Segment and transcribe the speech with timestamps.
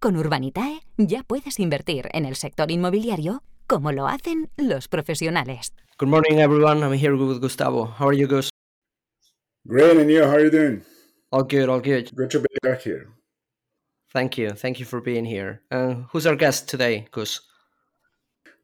[0.00, 5.74] Con Urbanitae ya puedes invertir en el sector inmobiliario como lo hacen los profesionales.
[5.98, 6.82] Good morning, everyone.
[6.82, 7.84] I'm here with Gustavo.
[7.98, 8.48] How are you, Gus?
[9.68, 10.22] Great, and you?
[10.22, 10.82] How are you doing?
[11.30, 12.10] All good, all good.
[12.16, 13.08] Good to be back here.
[14.10, 14.52] Thank you.
[14.52, 15.60] Thank you for being here.
[15.70, 17.42] Uh, who's our guest today, Gus?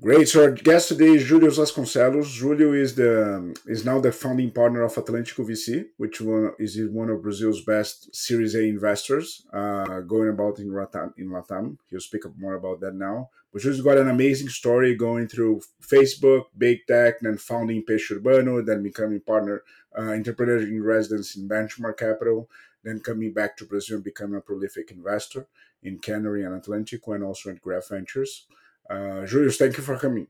[0.02, 0.28] Great.
[0.28, 2.38] So our guest today is Julio Vasconcelos.
[2.38, 7.08] Julio is the is now the founding partner of Atlantico VC, which one, is one
[7.08, 11.14] of Brazil's best Series A investors, uh, going about in Latam.
[11.16, 13.30] In Latam, he'll speak up more about that now.
[13.50, 18.66] But Julio's got an amazing story going through Facebook, big tech, then founding Peixe Urbano,
[18.66, 19.62] then becoming partner,
[19.98, 22.50] uh, entrepreneur in residence in Benchmark Capital,
[22.84, 25.46] then coming back to Brazil and becoming a prolific investor
[25.82, 28.46] in Canary and Atlantico, and also at Graph Ventures.
[28.88, 30.26] Uh, Julius, thank you for coming.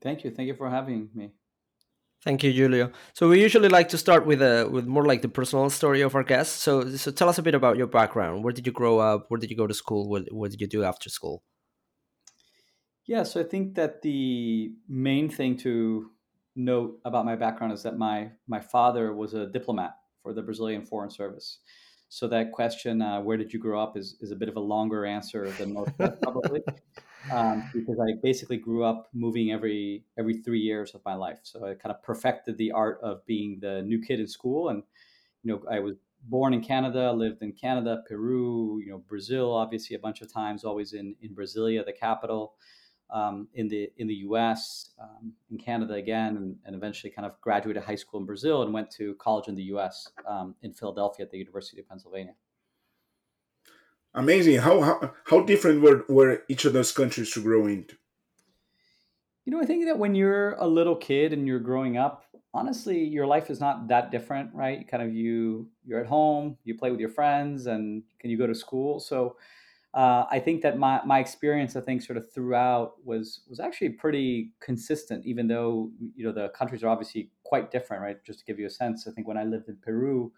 [0.00, 0.30] Thank you.
[0.30, 1.30] Thank you for having me.
[2.22, 2.92] Thank you, Julio.
[3.14, 6.14] So we usually like to start with a with more like the personal story of
[6.14, 6.62] our guests.
[6.62, 8.44] So so tell us a bit about your background.
[8.44, 9.26] Where did you grow up?
[9.28, 10.08] Where did you go to school?
[10.08, 11.42] What what did you do after school?
[13.06, 16.10] Yeah, so I think that the main thing to
[16.54, 20.84] note about my background is that my my father was a diplomat for the Brazilian
[20.84, 21.58] Foreign Service.
[22.12, 24.60] So that question, uh, where did you grow up, is, is a bit of a
[24.60, 26.60] longer answer than most probably,
[27.32, 31.38] um, because I basically grew up moving every every three years of my life.
[31.44, 34.82] So I kind of perfected the art of being the new kid in school, and
[35.44, 35.94] you know I was
[36.24, 40.64] born in Canada, lived in Canada, Peru, you know Brazil, obviously a bunch of times,
[40.64, 42.54] always in in Brasilia, the capital
[43.12, 47.40] um, in the in the U.S., um, in Canada again, and, and, eventually kind of
[47.40, 50.08] graduated high school in Brazil and went to college in the U.S.
[50.26, 52.34] Um, in Philadelphia at the University of Pennsylvania.
[54.14, 54.58] Amazing!
[54.58, 57.96] How how, how different were, were each of those countries to grow into?
[59.44, 63.02] You know, I think that when you're a little kid and you're growing up, honestly,
[63.02, 64.86] your life is not that different, right?
[64.88, 68.46] Kind of you you're at home, you play with your friends, and can you go
[68.46, 69.00] to school?
[69.00, 69.36] So
[69.92, 73.90] uh, I think that my, my experience, I think, sort of throughout was was actually
[73.90, 78.16] pretty consistent, even though you know the countries are obviously quite different, right?
[78.24, 80.32] Just to give you a sense, I think when I lived in Peru,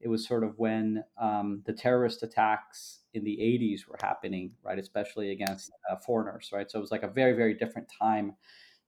[0.00, 4.78] it was sort of when um, the terrorist attacks in the 80s were happening, right?
[4.78, 6.70] Especially against uh, foreigners, right?
[6.70, 8.34] So it was like a very very different time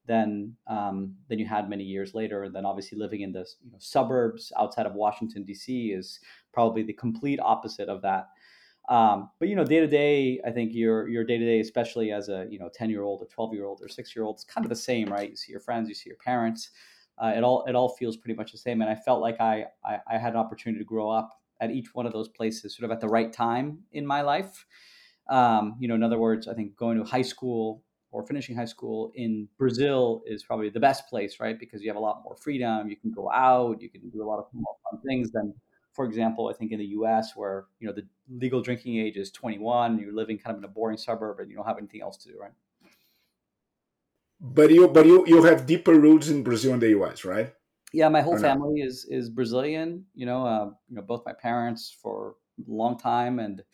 [0.06, 2.44] than um, than you had many years later.
[2.44, 5.88] And then obviously living in the you know, suburbs outside of Washington D.C.
[5.88, 6.20] is
[6.52, 8.28] probably the complete opposite of that.
[8.88, 12.12] Um, but you know, day to day, I think your your day to day, especially
[12.12, 14.36] as a you know ten year old or twelve year old or six year old,
[14.36, 15.30] it's kind of the same, right?
[15.30, 16.70] You see your friends, you see your parents.
[17.18, 18.80] Uh, it all it all feels pretty much the same.
[18.80, 21.30] And I felt like I, I I had an opportunity to grow up
[21.60, 24.66] at each one of those places, sort of at the right time in my life.
[25.28, 27.82] Um, you know, in other words, I think going to high school
[28.12, 31.58] or finishing high school in Brazil is probably the best place, right?
[31.58, 32.88] Because you have a lot more freedom.
[32.88, 35.52] You can go out, you can do a lot of fun things than
[35.96, 37.34] for example, I think in the U.S.
[37.34, 40.72] where you know the legal drinking age is 21, you're living kind of in a
[40.72, 42.52] boring suburb and you don't have anything else to do, right?
[44.38, 47.54] But you, but you, you have deeper roots in Brazil and the U.S., right?
[47.94, 50.04] Yeah, my whole family is is Brazilian.
[50.14, 53.64] You know, uh, you know, both my parents for a long time, and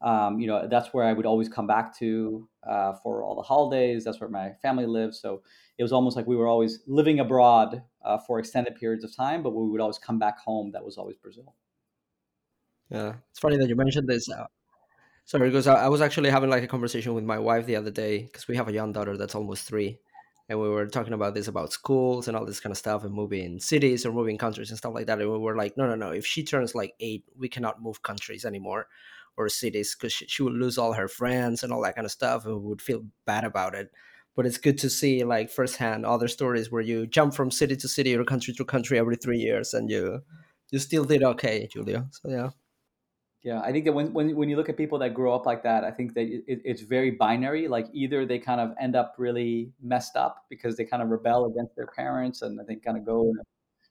[0.00, 3.42] um, you know, that's where I would always come back to uh, for all the
[3.42, 4.04] holidays.
[4.04, 5.20] That's where my family lives.
[5.20, 5.42] So
[5.78, 9.42] it was almost like we were always living abroad uh, for extended periods of time,
[9.42, 10.72] but we would always come back home.
[10.72, 11.54] That was always Brazil.
[12.90, 14.28] Yeah, it's funny that you mentioned this.
[14.28, 14.46] Uh,
[15.24, 17.90] sorry, because I, I, was actually having like a conversation with my wife the other
[17.92, 20.00] day because we have a young daughter that's almost three,
[20.48, 23.14] and we were talking about this about schools and all this kind of stuff and
[23.14, 25.20] moving cities or moving countries and stuff like that.
[25.20, 26.10] And we were like, no, no, no.
[26.10, 28.88] If she turns like eight, we cannot move countries anymore
[29.36, 32.10] or cities because she, she would lose all her friends and all that kind of
[32.10, 33.92] stuff, and would feel bad about it
[34.38, 37.88] but it's good to see like firsthand other stories where you jump from city to
[37.88, 40.22] city or country to country every three years and you
[40.70, 42.50] you still did okay Julio so yeah.
[43.42, 45.64] Yeah i think that when, when, when you look at people that grow up like
[45.64, 49.16] that i think that it, it's very binary like either they kind of end up
[49.18, 52.96] really messed up because they kind of rebel against their parents and i think kind
[52.96, 53.44] of go in a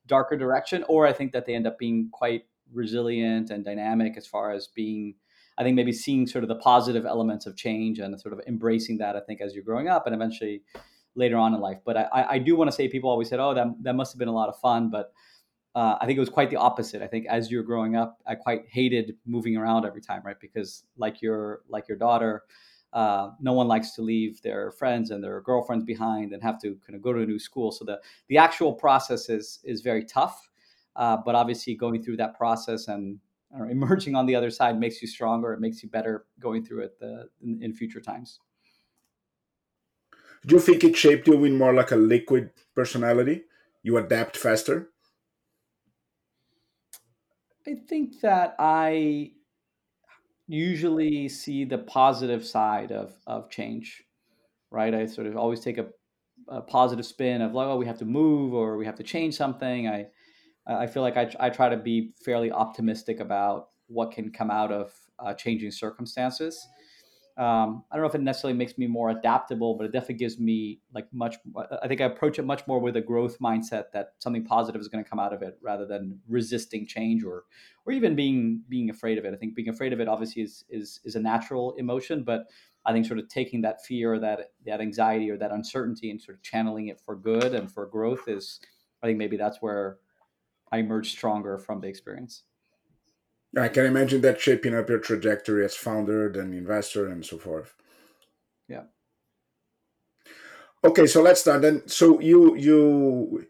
[0.08, 4.26] darker direction or i think that they end up being quite resilient and dynamic as
[4.26, 5.14] far as being
[5.58, 8.98] I think maybe seeing sort of the positive elements of change and sort of embracing
[9.00, 10.62] that, I think, as you're growing up and eventually
[11.16, 11.80] later on in life.
[11.84, 14.20] But I, I do want to say people always said, oh, that, that must have
[14.20, 14.90] been a lot of fun.
[14.90, 15.12] But
[15.78, 17.02] uh, I think it was quite the opposite.
[17.02, 20.40] I think as you're growing up, I quite hated moving around every time, right?
[20.40, 22.44] Because like your like your daughter,
[22.94, 26.78] uh, no one likes to leave their friends and their girlfriends behind and have to
[26.86, 27.72] kind of go to a new school.
[27.72, 30.50] So the the actual process is is very tough,
[30.96, 33.20] uh, but obviously going through that process and
[33.56, 35.54] know, emerging on the other side makes you stronger.
[35.54, 38.40] It makes you better going through it the, uh, in, in future times.
[40.46, 43.44] Do you think it shaped you in more like a liquid personality?
[43.84, 44.90] You adapt faster.
[47.68, 49.32] I think that I
[50.48, 54.04] usually see the positive side of of change,
[54.72, 54.94] right?
[54.94, 55.88] I sort of always take a,
[56.48, 59.36] a positive spin of like, oh, we have to move or we have to change
[59.36, 59.88] something.
[59.88, 60.08] I
[60.68, 64.72] I feel like I, I try to be fairly optimistic about what can come out
[64.72, 66.68] of uh, changing circumstances.
[67.38, 70.40] Um, I don't know if it necessarily makes me more adaptable, but it definitely gives
[70.40, 71.36] me like much.
[71.84, 74.88] I think I approach it much more with a growth mindset that something positive is
[74.88, 77.44] going to come out of it, rather than resisting change or,
[77.86, 79.36] or even being being afraid of it.
[79.36, 82.48] I think being afraid of it obviously is is is a natural emotion, but
[82.88, 86.20] I think sort of taking that fear, or that that anxiety, or that uncertainty, and
[86.20, 88.60] sort of channeling it for good and for growth is.
[89.04, 90.00] I think maybe that's where
[90.72, 92.44] I emerged stronger from the experience.
[93.58, 97.74] I can imagine that shaping up your trajectory as founder, then investor, and so forth.
[98.68, 98.84] Yeah.
[100.84, 101.88] Okay, so let's start then.
[101.88, 103.48] So you you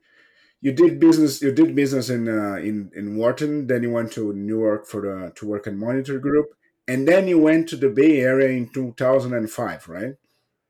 [0.62, 4.34] you did business you did business in uh, in in Wharton, then you went to
[4.34, 6.48] New York for the to work in Monitor Group,
[6.88, 10.16] and then you went to the Bay Area in two thousand and five, right?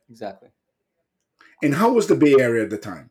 [0.09, 0.49] Exactly.
[1.61, 3.09] And how was the Bay Area at the time?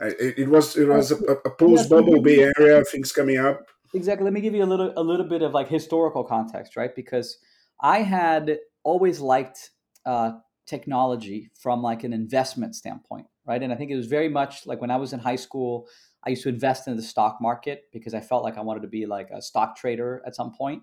[0.00, 3.66] It, it was it was a, a post bubble Bay Area things coming up.
[3.94, 4.24] Exactly.
[4.24, 6.94] Let me give you a little a little bit of like historical context, right?
[6.94, 7.38] Because
[7.80, 9.70] I had always liked
[10.04, 10.32] uh,
[10.66, 13.62] technology from like an investment standpoint, right?
[13.62, 15.86] And I think it was very much like when I was in high school,
[16.26, 18.88] I used to invest in the stock market because I felt like I wanted to
[18.88, 20.82] be like a stock trader at some point.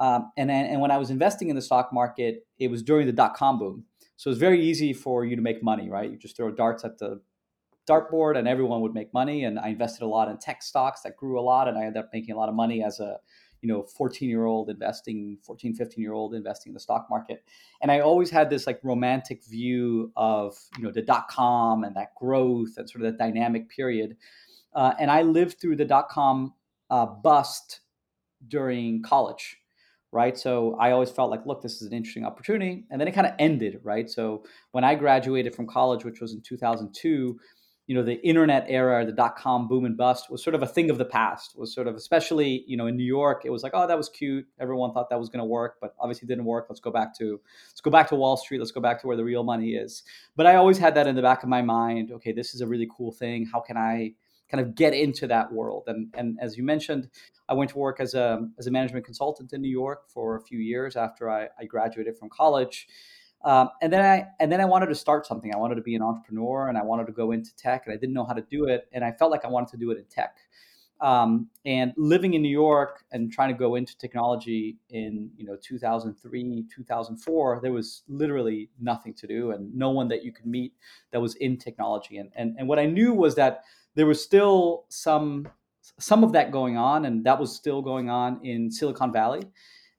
[0.00, 3.06] Um, and then, and when I was investing in the stock market, it was during
[3.06, 3.84] the dot com boom.
[4.16, 6.10] So it's very easy for you to make money, right?
[6.10, 7.20] You just throw darts at the
[7.88, 9.44] dartboard and everyone would make money.
[9.44, 11.68] And I invested a lot in tech stocks that grew a lot.
[11.68, 13.18] And I ended up making a lot of money as a,
[13.62, 17.44] you know, 14 year old investing, 14, 15 year old investing in the stock market.
[17.82, 21.96] And I always had this like romantic view of, you know, the dot com and
[21.96, 24.16] that growth and sort of that dynamic period.
[24.74, 26.54] Uh, and I lived through the dot com
[26.90, 27.80] uh, bust
[28.46, 29.58] during college
[30.12, 30.38] right?
[30.38, 32.84] So I always felt like, look, this is an interesting opportunity.
[32.90, 34.08] And then it kind of ended, right?
[34.08, 37.38] So when I graduated from college, which was in 2002,
[37.88, 40.66] you know the internet era the dot com boom and bust was sort of a
[40.66, 41.58] thing of the past.
[41.58, 44.10] Was sort of especially you know in new york it was like oh that was
[44.10, 44.46] cute.
[44.60, 46.66] Everyone thought that was going to work but obviously didn't work.
[46.68, 47.40] Let's go back to
[47.70, 48.58] let's go back to wall street.
[48.58, 50.02] Let's go back to where the real money is.
[50.36, 52.12] But i always had that in the back of my mind.
[52.12, 53.46] Okay this is a really cool thing.
[53.50, 54.12] How can i
[54.50, 55.84] kind of get into that world?
[55.86, 57.08] And and as you mentioned
[57.48, 60.42] i went to work as a as a management consultant in new york for a
[60.42, 62.86] few years after i, I graduated from college
[63.44, 65.54] um, and then I and then I wanted to start something.
[65.54, 67.96] I wanted to be an entrepreneur, and I wanted to go into tech, and I
[67.96, 68.88] didn't know how to do it.
[68.92, 70.36] And I felt like I wanted to do it in tech.
[71.00, 75.56] Um, and living in New York and trying to go into technology in you know
[75.62, 80.74] 2003, 2004, there was literally nothing to do, and no one that you could meet
[81.12, 82.18] that was in technology.
[82.18, 83.62] And and and what I knew was that
[83.94, 85.46] there was still some
[86.00, 89.42] some of that going on, and that was still going on in Silicon Valley.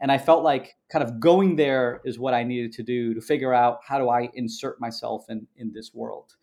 [0.01, 3.21] And I felt like kind of going there is what I needed to do to
[3.21, 6.35] figure out how do I insert myself in, in this world.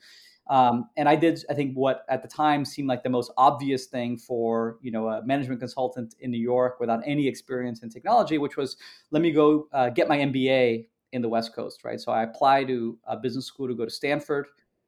[0.49, 3.87] Um, and I did, I think, what at the time seemed like the most obvious
[3.87, 8.39] thing for you know a management consultant in New York without any experience in technology,
[8.39, 8.77] which was
[9.11, 12.01] let me go uh, get my MBA in the West Coast, right?
[12.01, 14.47] So I applied to a business school to go to Stanford.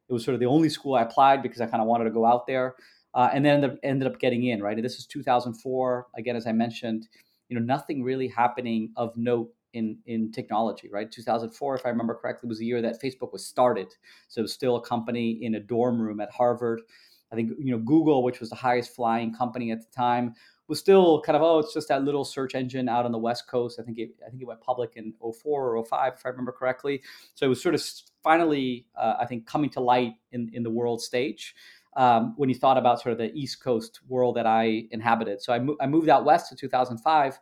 [0.08, 2.10] It was sort of the only school I applied because I kind of wanted to
[2.10, 2.76] go out there,
[3.14, 4.76] uh, and then ended up, ended up getting in, right?
[4.76, 6.06] And this is 2004.
[6.16, 7.08] Again, as I mentioned,
[7.48, 11.10] you know nothing really happening of note in in technology right?
[11.10, 13.88] 2004 if i remember correctly was the year that facebook was started.
[14.28, 16.82] So it was still a company in a dorm room at harvard.
[17.30, 20.34] I think you know google which was the highest flying company at the time
[20.68, 23.48] was still kind of oh it's just that little search engine out on the west
[23.48, 23.78] coast.
[23.80, 26.52] I think it i think it went public in 04 or 05 if i remember
[26.52, 27.02] correctly.
[27.34, 27.82] So it was sort of
[28.22, 31.54] finally uh, i think coming to light in in the world stage
[31.98, 35.42] um, when you thought about sort of the East Coast world that I inhabited.
[35.42, 37.38] So I, mo- I moved out west to 2005,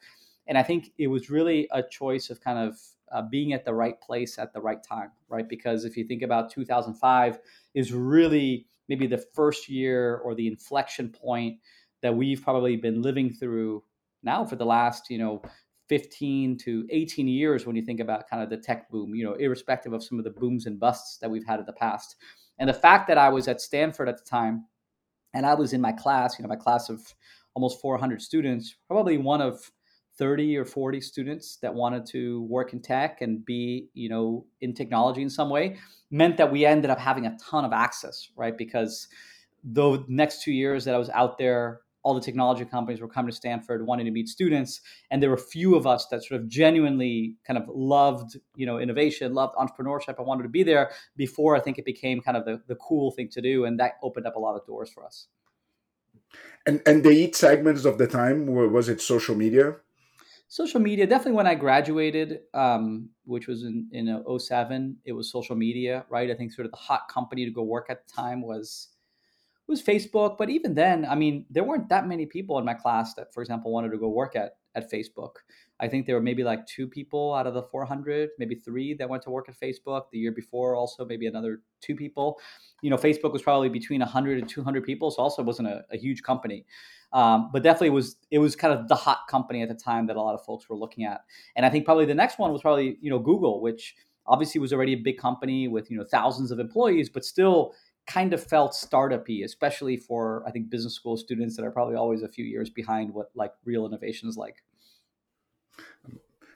[0.49, 2.79] and I think it was really a choice of kind of
[3.13, 5.47] uh, being at the right place at the right time, right?
[5.47, 7.39] Because if you think about 2005,
[7.75, 11.59] is really maybe the first year or the inflection point
[12.01, 13.85] that we've probably been living through
[14.23, 15.43] now for the last, you know,
[15.91, 19.35] 15 to 18 years when you think about kind of the tech boom, you know,
[19.35, 22.17] irrespective of some of the booms and busts that we've had in the past.
[22.59, 24.67] And the fact that I was at Stanford at the time,
[25.35, 27.03] and I was in my class, you know, my class of
[27.55, 29.71] almost 400 students, probably one of
[30.19, 34.73] 30 or 40 students that wanted to work in tech and be you know in
[34.73, 35.77] technology in some way
[36.11, 38.57] meant that we ended up having a ton of access right?
[38.57, 39.09] Because
[39.73, 43.31] the next two years that i was out there all the technology companies were coming
[43.31, 46.41] to stanford wanting to meet students and there were a few of us that sort
[46.41, 50.91] of genuinely kind of loved you know innovation loved entrepreneurship i wanted to be there
[51.17, 53.95] before i think it became kind of the, the cool thing to do and that
[54.03, 55.29] opened up a lot of doors for us.
[56.67, 58.47] And and the eat segments of the time?
[58.47, 59.77] Was it social media?
[60.49, 65.57] Social media definitely when i graduated um, which was in, in 07 it was social
[65.57, 66.31] media right?
[66.31, 68.89] I think sort of the hot company to go work at the time was
[69.68, 73.14] was facebook but even then i mean there weren't that many people in my class
[73.14, 75.37] that for example wanted to go work at at facebook.
[75.80, 79.08] I think there were maybe like two people out of the 400 maybe three that
[79.08, 80.04] went to work at facebook.
[80.12, 82.38] The year before also maybe another two people.
[82.82, 85.96] You know facebook was probably between 100 and 200 people so also wasn't a, a
[85.96, 86.64] huge company.
[87.12, 90.16] Um, but definitely was it was kind of the hot company at the time that
[90.16, 91.23] a lot of folks were looking at.
[91.56, 93.96] And I think probably the next one was probably you know Google, which
[94.26, 97.75] obviously was already a big company with you know thousands of employees, but still
[98.07, 102.23] kind of felt startupy, especially for I think business school students that are probably always
[102.23, 104.63] a few years behind what like real innovation is like.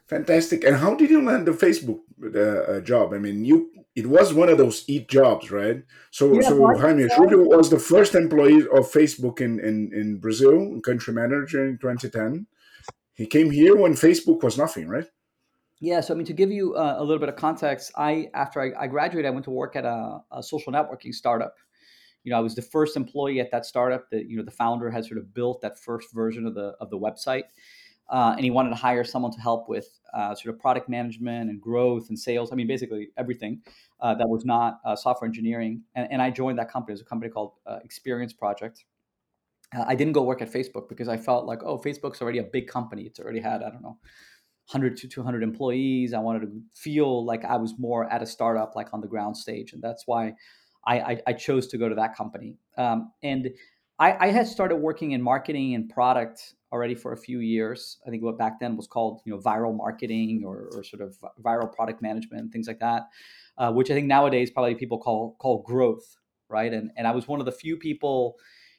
[0.07, 0.65] Fantastic.
[0.65, 2.01] And how did you land the Facebook
[2.35, 3.13] uh, job?
[3.13, 5.83] I mean, you it was one of those eat jobs, right?
[6.11, 10.81] So, yeah, so Jaime Julio was the first employee of Facebook in, in, in Brazil,
[10.81, 12.47] country manager in 2010.
[13.15, 15.07] He came here when Facebook was nothing, right?
[15.81, 18.61] Yeah, so I mean, to give you uh, a little bit of context, I after
[18.61, 21.57] I, I graduated, I went to work at a, a, social networking startup.
[22.23, 24.11] You know, I was the first employee at that startup.
[24.11, 26.91] That you know, the founder had sort of built that first version of the of
[26.91, 27.45] the website
[28.11, 31.49] uh, and he wanted to hire someone to help with uh, sort of product management
[31.49, 32.53] and growth and sales.
[32.53, 33.63] I mean, basically everything
[34.01, 35.83] uh, that was not uh, software engineering.
[35.95, 36.93] And, and, I joined that company.
[36.93, 38.85] It was a company called uh, Experience Project.
[39.73, 42.67] I didn't go work at Facebook because I felt like, oh, Facebook's already a big
[42.67, 43.05] company.
[43.05, 43.99] It's already had, I don't know,
[44.73, 46.15] 100 to 200 employees.
[46.15, 49.37] I wanted to feel like I was more at a startup, like on the ground
[49.37, 49.73] stage.
[49.73, 50.35] And that's why
[50.87, 52.57] I, I, I chose to go to that company.
[52.79, 53.51] Um, and
[53.99, 57.99] I, I had started working in marketing and product already for a few years.
[58.07, 61.19] I think what back then was called, you know, viral marketing or, or sort of
[61.43, 63.09] viral product management, things like that,
[63.59, 66.17] uh, which I think nowadays probably people call call growth,
[66.49, 66.73] right?
[66.73, 68.37] And and I was one of the few people,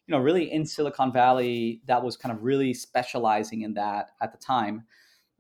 [0.08, 4.32] you know, really in Silicon Valley that was kind of really specializing in that at
[4.32, 4.84] the time.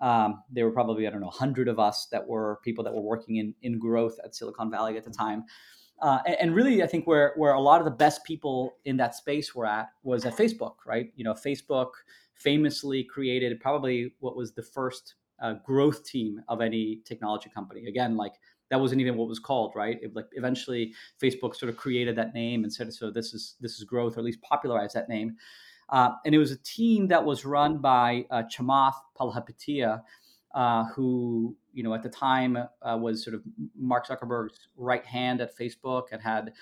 [0.01, 3.01] Um, there were probably I don't know, hundred of us that were people that were
[3.01, 5.45] working in in growth at Silicon Valley at the time.
[6.01, 8.97] Uh, and, and, really, I think where where a lot of the best people in
[8.97, 11.11] that space were at was at Facebook, right?
[11.15, 11.89] You know, Facebook
[12.33, 17.85] famously created probably what was the first uh, growth team of any technology company.
[17.85, 18.33] Again, like
[18.71, 19.99] that wasn't even what was called, right?
[20.01, 23.77] It, like eventually, Facebook sort of created that name and said, "So this is this
[23.77, 25.35] is growth," or at least popularized that name.
[25.91, 30.01] Uh, and it was a team that was run by uh, Chamath Palihapitiya,
[30.55, 33.41] uh, who you know at the time uh, was sort of
[33.77, 36.53] Mark Zuckerberg's right hand at Facebook and had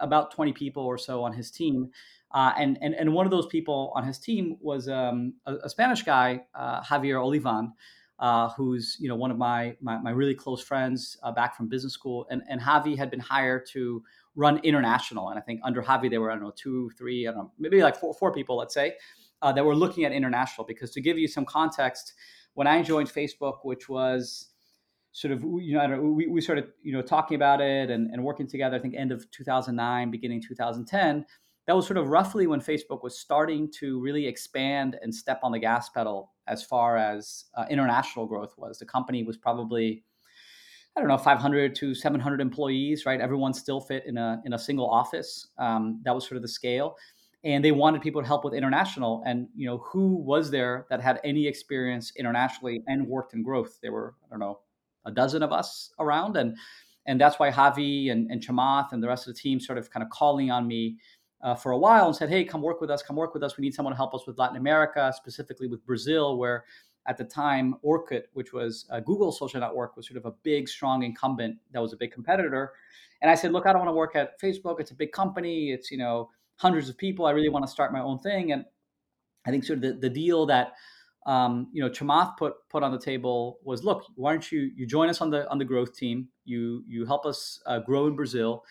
[0.00, 1.90] about 20 people or so on his team.
[2.30, 5.68] Uh, and, and, and one of those people on his team was um, a, a,
[5.68, 7.72] Spanish guy, uh, Javier Olivan,
[8.18, 11.68] uh, who's you know one of my my, my really close friends uh, back from
[11.68, 12.26] business school.
[12.30, 14.02] And, and Javi had been hired to
[14.34, 15.30] run international.
[15.30, 17.52] And I think under Javi there were I don't know two, three, I don't know
[17.58, 18.94] maybe like four four people, let's say,
[19.42, 20.66] uh, that were looking at international.
[20.66, 22.14] Because to give you some context,
[22.54, 24.48] when I joined Facebook, which was
[25.12, 28.46] sort of you know we, we started you know talking about it and, and working
[28.46, 31.24] together i think end of 2009 beginning 2010
[31.66, 35.52] that was sort of roughly when Facebook was starting to really expand and step on
[35.52, 38.78] the gas pedal as far as uh, international growth was.
[38.78, 40.02] The company was probably,
[40.96, 43.20] I don't know, 500 to 700 employees, right?
[43.20, 45.48] Everyone still fit in a in a single office.
[45.58, 46.96] Um, that was sort of the scale,
[47.44, 49.22] and they wanted people to help with international.
[49.24, 53.78] And you know, who was there that had any experience internationally and worked in growth?
[53.82, 54.58] There were, I don't know,
[55.06, 56.56] a dozen of us around, and
[57.06, 59.90] and that's why Javi and, and Chamath and the rest of the team sort of
[59.90, 60.98] kind of calling on me
[61.42, 63.02] uh, for a while and said, "Hey, come work with us.
[63.02, 63.56] Come work with us.
[63.56, 66.64] We need someone to help us with Latin America, specifically with Brazil, where
[67.06, 70.68] at the time Orkut, which was a Google social network, was sort of a big,
[70.68, 72.72] strong incumbent that was a big competitor."
[73.20, 74.80] And I said, "Look, I don't want to work at Facebook.
[74.80, 75.72] It's a big company.
[75.72, 77.26] It's you know hundreds of people.
[77.26, 78.64] I really want to start my own thing." And
[79.44, 80.74] I think sort of the, the deal that
[81.26, 84.86] um, you know Chamath put put on the table was, "Look, why don't you you
[84.86, 86.28] join us on the on the growth team?
[86.44, 88.64] You you help us uh, grow in Brazil."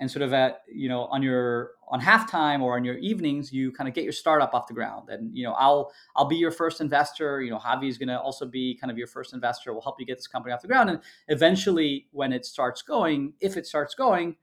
[0.00, 3.70] And sort of at you know on your on halftime or on your evenings you
[3.70, 5.08] kind of get your startup off the ground.
[5.10, 7.42] And you know i'll i'll be your first investor.
[7.42, 9.72] You know javi is going to also be kind of your first investor.
[9.72, 10.90] We'll help you get this company off the ground.
[10.90, 14.36] And eventually when it starts going if it starts going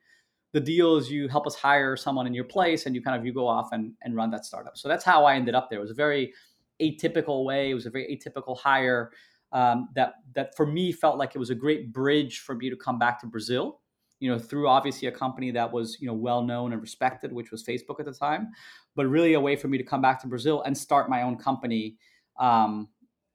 [0.54, 3.26] the deal is you help us hire someone in your place and you kind of
[3.26, 4.78] you go off and, and run that startup.
[4.78, 5.80] So that's how i ended up there.
[5.80, 6.34] It was a very
[6.82, 7.72] atypical way.
[7.72, 9.12] It was a very atypical hire
[9.52, 12.76] um, that that for me felt like it was a great bridge for me to
[12.76, 13.82] come back to Brazil.
[14.20, 17.52] You know, through obviously a company that was you know well known and respected, which
[17.52, 18.50] was Facebook at the time,
[18.96, 21.38] but really a way for me to come back to Brazil and start my own
[21.38, 21.98] company,
[22.40, 22.88] um,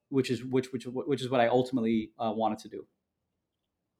[0.08, 2.86] which is which which which is what I ultimately uh, wanted to do.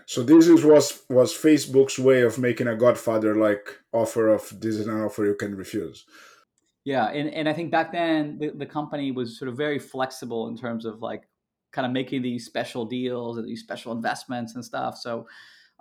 [0.06, 4.76] So this is was was Facebook's way of making a Godfather like offer of this
[4.76, 6.04] is an offer you can refuse.
[6.84, 10.48] Yeah, and, and I think back then the, the company was sort of very flexible
[10.48, 11.28] in terms of like
[11.72, 14.98] kind of making these special deals and these special investments and stuff.
[14.98, 15.26] So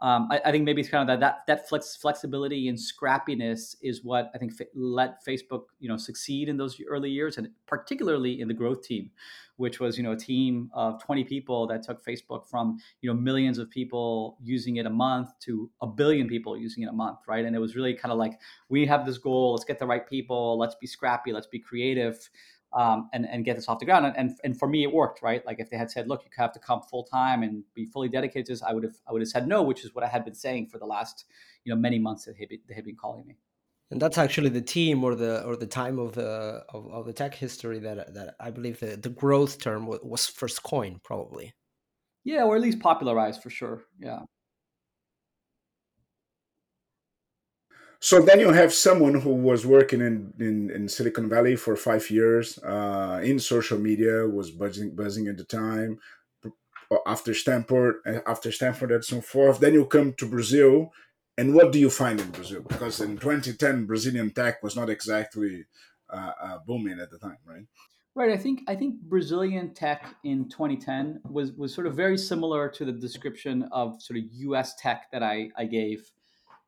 [0.01, 3.75] um, I, I, think maybe it's kind of that that, that flex, flexibility and scrappiness
[3.83, 8.41] is what I think let Facebook you know succeed in those early years, and particularly
[8.41, 9.11] in the growth team,
[9.57, 13.19] which was you know a team of 20 people that took Facebook from you know
[13.19, 17.19] millions of people using it a month to a billion people using it a month,
[17.27, 17.45] right?
[17.45, 18.39] And it was really kind of like
[18.69, 22.27] we have this goal, let's get the right people, let's be scrappy, let's be creative
[22.73, 24.05] um, and and get this off the ground.
[24.05, 25.45] And, and and for me, it worked, right?
[25.45, 28.09] Like if they had said, "Look, you have to come full time and be fully
[28.09, 30.07] dedicated," to this, I would have I would have said no, which is what I
[30.07, 31.25] had been saying for the last
[31.63, 33.37] you know many months that they had been calling me.
[33.91, 37.13] And that's actually the team or the or the time of the of, of the
[37.13, 41.53] tech history that that I believe the, the growth term was first coined, probably.
[42.23, 43.83] Yeah, or at least popularized for sure.
[43.99, 44.19] Yeah.
[48.03, 52.09] So then you have someone who was working in, in, in Silicon Valley for five
[52.09, 55.99] years uh, in social media, was buzzing buzzing at the time.
[57.05, 59.59] After Stanford, after Stanford, and so forth.
[59.59, 60.91] Then you come to Brazil,
[61.37, 62.63] and what do you find in Brazil?
[62.67, 65.63] Because in 2010, Brazilian tech was not exactly
[66.09, 67.63] uh, uh, booming at the time, right?
[68.13, 68.31] Right.
[68.31, 72.83] I think I think Brazilian tech in 2010 was was sort of very similar to
[72.83, 74.75] the description of sort of U.S.
[74.75, 76.11] tech that I I gave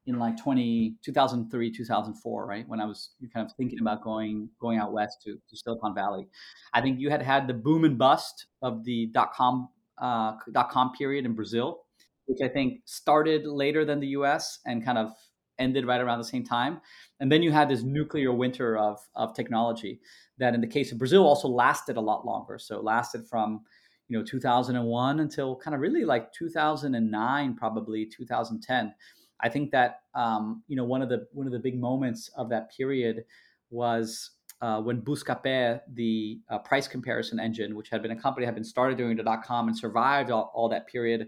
[0.05, 2.67] in like 20, 2003, 2004, right?
[2.67, 6.27] When I was kind of thinking about going going out west to, to Silicon Valley.
[6.73, 9.69] I think you had had the boom and bust of the dot com
[10.01, 11.83] uh, dot com period in Brazil,
[12.25, 14.59] which I think started later than the U.S.
[14.65, 15.11] and kind of
[15.59, 16.81] ended right around the same time.
[17.19, 20.01] And then you had this nuclear winter of of technology
[20.37, 22.59] that, in the case of Brazil, also lasted a lot longer.
[22.59, 23.61] So it lasted from
[24.09, 28.93] you know 2001 until kind of really like 2009, probably 2010
[29.41, 32.49] I think that um, you know one of the one of the big moments of
[32.49, 33.25] that period
[33.69, 38.55] was uh, when Buscapé, the uh, price comparison engine, which had been a company had
[38.55, 41.27] been started during the dot com and survived all, all, that period,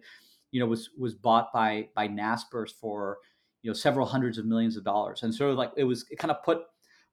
[0.51, 3.17] you know, was was bought by by Naspers for
[3.61, 6.31] you know several hundreds of millions of dollars, and so like it was it kind
[6.31, 6.59] of put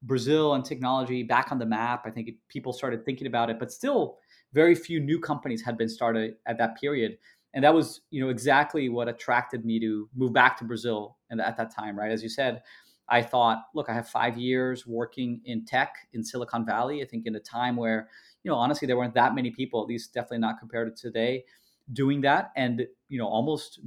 [0.03, 2.03] Brazil and technology back on the map.
[2.05, 4.19] I think it, people started thinking about it, but still,
[4.53, 7.19] very few new companies had been started at that period
[7.55, 11.41] and that was you know exactly what attracted me to move back to Brazil and
[11.41, 12.11] at that time, right?
[12.11, 12.63] As you said,
[13.09, 17.03] I thought, look, I have five years working in tech in Silicon Valley.
[17.03, 18.09] I think in a time where
[18.43, 21.45] you know honestly there weren't that many people, at least definitely not compared to today,
[21.93, 23.81] doing that, and you know almost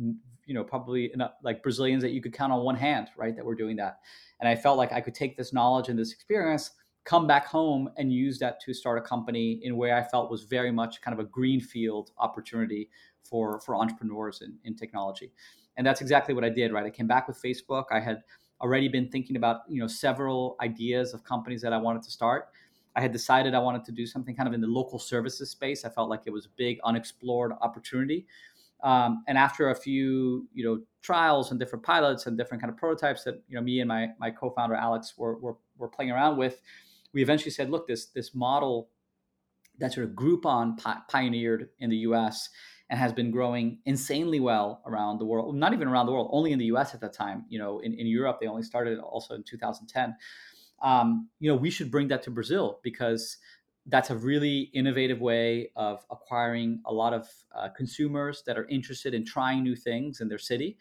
[0.45, 1.11] you know probably
[1.43, 3.35] like Brazilians that you could count on one hand, right?
[3.35, 3.99] That were doing that,
[4.39, 6.71] and I felt like I could take this knowledge and this experience
[7.05, 10.43] come back home and use that to start a company in where I felt was
[10.43, 12.89] very much kind of a greenfield opportunity
[13.23, 15.31] for for entrepreneurs in, in technology.
[15.77, 16.85] And that's exactly what I did, right?
[16.85, 17.85] I came back with Facebook.
[17.91, 18.23] I had
[18.61, 22.49] already been thinking about, you know, several ideas of companies that I wanted to start.
[22.95, 25.83] I had decided I wanted to do something kind of in the local services space.
[25.83, 28.25] I felt like it was a big unexplored opportunity.
[28.83, 32.77] Um, and after a few, you know, trials and different pilots and different kind of
[32.77, 36.37] prototypes that you know me and my my co-founder Alex were, were, were playing around
[36.37, 36.61] with,
[37.15, 38.89] we eventually said, look, this this model
[39.79, 42.49] that sort of Groupon pi- pioneered in the U.S.
[42.89, 45.55] and has been growing insanely well around the world.
[45.55, 46.93] Not even around the world, only in the U.S.
[46.93, 47.45] at that time.
[47.49, 50.15] You know, in, in Europe they only started also in 2010.
[50.83, 53.37] Um, you know, we should bring that to Brazil because
[53.87, 59.13] that's a really innovative way of acquiring a lot of uh, consumers that are interested
[59.13, 60.77] in trying new things in their city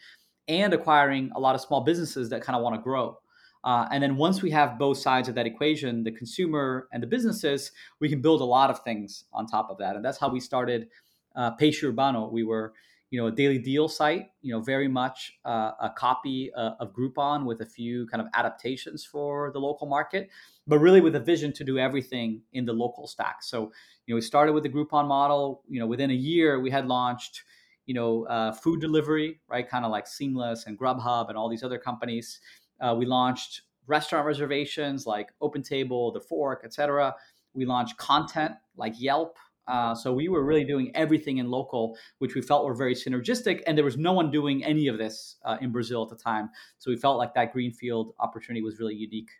[0.48, 3.16] and acquiring a lot of small businesses that kind of want to grow
[3.64, 7.06] uh, and then once we have both sides of that equation, the consumer and the
[7.06, 9.96] businesses, we can build a lot of things on top of that.
[9.96, 10.88] And that's how we started
[11.34, 12.30] uh, Urbano.
[12.30, 12.74] We were,
[13.10, 16.92] you know, a daily deal site, you know, very much uh, a copy uh, of
[16.92, 20.28] Groupon with a few kind of adaptations for the local market,
[20.66, 23.42] but really with a vision to do everything in the local stack.
[23.42, 23.72] So,
[24.06, 25.62] you know, we started with the Groupon model.
[25.70, 27.44] You know, within a year, we had launched
[27.86, 29.68] you know, uh, food delivery, right?
[29.68, 32.40] Kind of like Seamless and Grubhub and all these other companies.
[32.84, 37.14] Uh, we launched restaurant reservations like OpenTable, The Fork, etc.
[37.54, 39.38] We launched content like Yelp.
[39.66, 43.62] Uh, so we were really doing everything in local, which we felt were very synergistic,
[43.66, 46.50] and there was no one doing any of this uh, in Brazil at the time.
[46.76, 49.30] So we felt like that greenfield opportunity was really unique.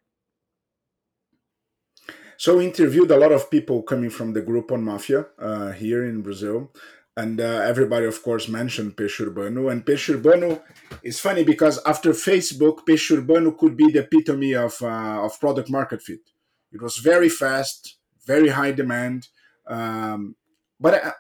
[2.39, 6.23] So we interviewed a lot of people coming from the Groupon Mafia uh, here in
[6.23, 6.73] Brazil.
[7.17, 9.71] And uh, everybody, of course, mentioned Peixe Urbano.
[9.71, 10.63] And Peixe Urbano
[11.03, 15.71] is funny because after Facebook, Peixe Urbano could be the epitome of, uh, of product
[15.71, 16.21] market fit.
[16.73, 19.29] It was very fast, very high demand.
[19.67, 20.35] Um,
[20.81, 21.13] but I,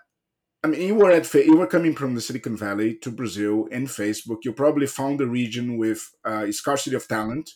[0.64, 3.86] I mean, you were at you were coming from the Silicon Valley to Brazil in
[3.86, 4.44] Facebook.
[4.44, 7.50] You probably found a region with uh, scarcity of talent,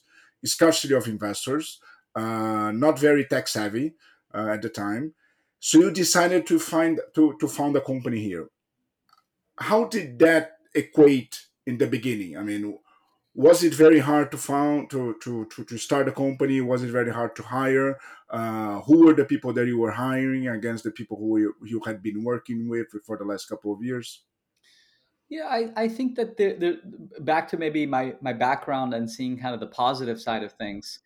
[0.45, 1.81] scarcity of investors,
[2.15, 3.95] uh, not very tech savvy
[4.35, 5.15] uh, at the time.
[5.61, 8.49] So you decided to find to, to found a company here.
[9.59, 12.37] How did that equate in the beginning?
[12.37, 12.79] I mean,
[13.35, 16.61] was it very hard to found to, to, to, to start a company?
[16.61, 17.99] Was it very hard to hire?
[18.31, 21.81] Uh, who were the people that you were hiring against the people who you, you
[21.85, 24.25] had been working with for the last couple of years?
[25.29, 29.39] Yeah, I, I think that the, the back to maybe my my background and seeing
[29.39, 31.01] kind of the positive side of things,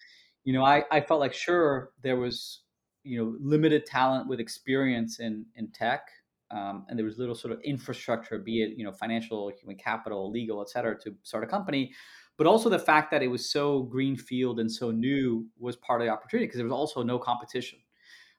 [0.45, 2.61] you know, I, I felt like sure there was
[3.05, 6.09] you know limited talent with experience in in tech
[6.53, 10.31] um, and there was little sort of infrastructure be it you know financial human capital
[10.31, 11.93] legal et cetera to start a company.
[12.39, 16.07] But also the fact that it was so greenfield and so new was part of
[16.07, 17.79] the opportunity because there was also no competition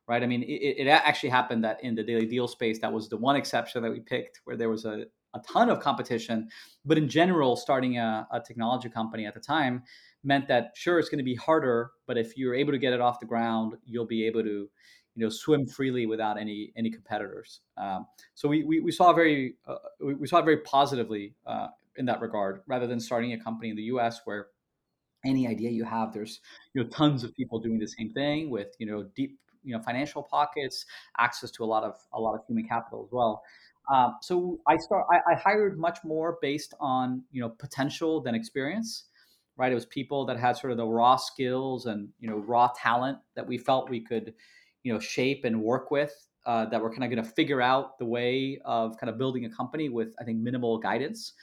[0.07, 0.21] right?
[0.21, 3.17] I mean it, it actually happened that in the daily deal space that was the
[3.17, 6.49] one exception that we picked where there was a, a ton of competition.
[6.85, 9.83] But in general starting a, a technology company at the time
[10.23, 13.01] meant that sure it's going to be harder, but if you're able to get it
[13.01, 14.69] off the ground, you'll be able to
[15.15, 17.61] you know swim freely without any any competitors.
[17.77, 21.67] Um, so we, we, we saw very uh, we, we, saw it very positively uh,
[21.97, 24.21] in that regard, rather than starting a company in the U.S.
[24.25, 24.47] where
[25.25, 26.39] any idea you have, there's
[26.73, 29.81] you know tons of people doing the same thing with you know deep you know
[29.81, 30.85] financial pockets,
[31.19, 33.43] access to a lot of a lot of human capital as well.
[33.93, 38.33] Um, so I start I, I hired much more based on you know potential than
[38.33, 39.05] experience
[39.57, 39.71] right?
[39.71, 43.19] It was people that had sort of the raw skills and you know raw talent
[43.35, 44.33] that we felt we could
[44.83, 47.97] you know shape and work with uh, that were kind of going to figure out
[47.99, 51.33] the way of kind of building a company with I think minimal guidance.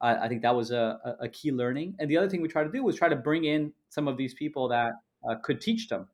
[0.00, 1.94] Uh, I think that was a, a, key learning.
[1.98, 4.16] And the other thing we tried to do was try to bring in some of
[4.16, 4.92] these people that
[5.28, 6.08] uh, could teach them,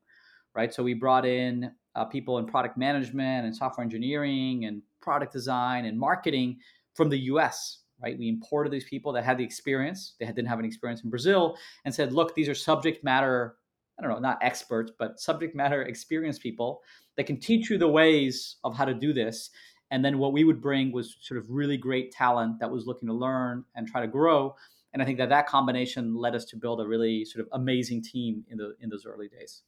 [0.56, 0.74] right?
[0.74, 5.84] So we brought in uh, people in product management and software engineering and product design
[5.84, 6.58] and marketing
[6.96, 8.18] from the U.S right?
[8.18, 10.14] We imported these people that had the experience.
[10.18, 13.56] They didn't have any experience in Brazil and said, look, these are subject matter,
[13.98, 16.82] I don't know, not experts, but subject matter experienced people
[17.16, 19.50] that can teach you the ways of how to do this.
[19.90, 23.08] And then what we would bring was sort of really great talent that was looking
[23.08, 24.54] to learn and try to grow.
[24.92, 28.02] And I think that that combination led us to build a really sort of amazing
[28.02, 29.62] team in the in those early days.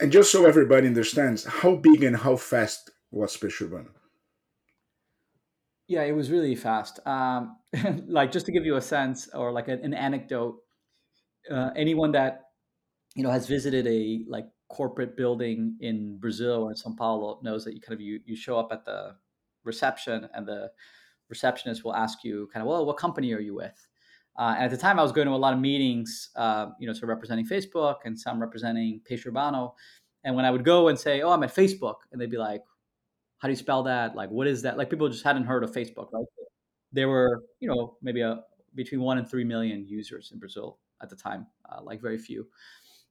[0.00, 3.88] And just so everybody understands, how big and how fast was Urbano?
[5.88, 6.98] Yeah, it was really fast.
[7.06, 7.56] Um,
[8.08, 10.56] like just to give you a sense or like an, an anecdote,
[11.50, 12.42] uh, anyone that
[13.14, 17.64] you know has visited a like corporate building in Brazil or in São Paulo knows
[17.64, 19.14] that you kind of you you show up at the
[19.64, 20.70] reception and the
[21.28, 23.86] receptionist will ask you kind of well what company are you with
[24.38, 26.86] uh, and at the time I was going to a lot of meetings uh, you
[26.86, 29.72] know so representing Facebook and some representing Peixe Urbano
[30.24, 32.62] and when I would go and say oh I'm at Facebook and they'd be like
[33.38, 34.14] how do you spell that?
[34.14, 34.78] Like, what is that?
[34.78, 36.24] Like, people just hadn't heard of Facebook, right?
[36.92, 38.40] There were, you know, maybe a
[38.74, 42.46] between one and three million users in Brazil at the time, uh, like very few.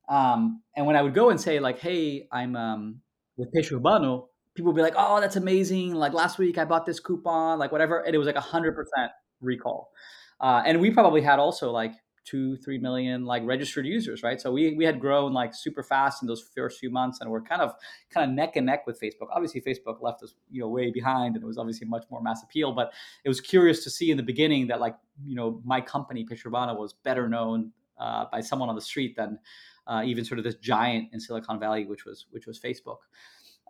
[0.08, 3.02] Um, and when I would go and say, like, hey, I'm um,
[3.38, 5.94] with Peixe Urbano, people would be like, oh, that's amazing.
[5.94, 8.00] Like last week I bought this coupon, like whatever.
[8.00, 9.12] And it was like a hundred percent
[9.42, 9.92] recall.
[10.40, 11.94] Uh, and we probably had also like
[12.26, 14.42] two, three million like registered users, right?
[14.42, 17.42] So we we had grown like super fast in those first few months, and we're
[17.42, 17.74] kind of
[18.10, 19.28] kind of neck and neck with Facebook.
[19.32, 22.44] Obviously, Facebook left us you know way behind, and it was obviously much more mass
[22.44, 22.74] appeal.
[22.74, 22.92] But
[23.24, 26.46] it was curious to see in the beginning that like you know my company Peixe
[26.46, 29.40] was better known uh, by someone on the street than
[29.88, 32.98] uh, even sort of this giant in Silicon Valley, which was which was Facebook.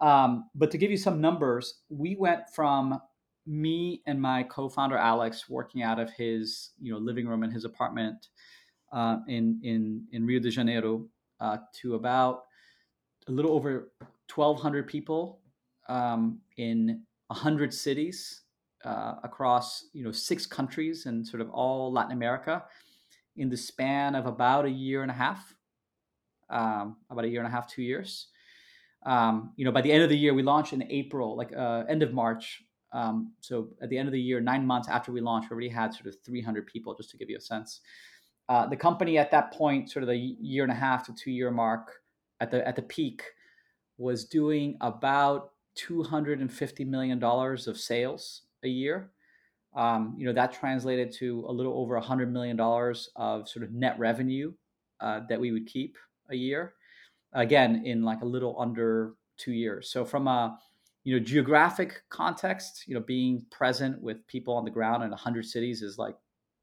[0.01, 2.99] Um, but to give you some numbers, we went from
[3.45, 7.65] me and my co-founder Alex working out of his you know living room in his
[7.65, 8.29] apartment
[8.91, 11.05] uh, in in in Rio de Janeiro
[11.39, 12.45] uh, to about
[13.27, 13.91] a little over
[14.33, 15.39] 1,200 people
[15.89, 18.41] um, in 100 cities
[18.83, 22.63] uh, across you know six countries and sort of all Latin America
[23.37, 25.53] in the span of about a year and a half,
[26.49, 28.27] um, about a year and a half, two years.
[29.05, 31.83] Um, you know, by the end of the year, we launched in April, like uh,
[31.87, 32.63] end of March.
[32.95, 35.69] Um, so at the end of the year, nine months after we launched, we already
[35.69, 37.81] had sort of 300 people, just to give you a sense.
[38.47, 41.31] Uh, the company at that point, sort of the year and a half to two
[41.31, 41.91] year mark
[42.39, 43.23] at the at the peak,
[43.97, 49.11] was doing about 250 million dollars of sales a year.
[49.75, 53.73] Um, you know that translated to a little over 100 million dollars of sort of
[53.73, 54.53] net revenue
[55.01, 55.97] uh, that we would keep
[56.29, 56.75] a year.
[57.33, 59.89] again in like a little under two years.
[59.89, 60.57] So from a
[61.05, 65.45] you know geographic context, you know being present with people on the ground in 100
[65.45, 66.15] cities is like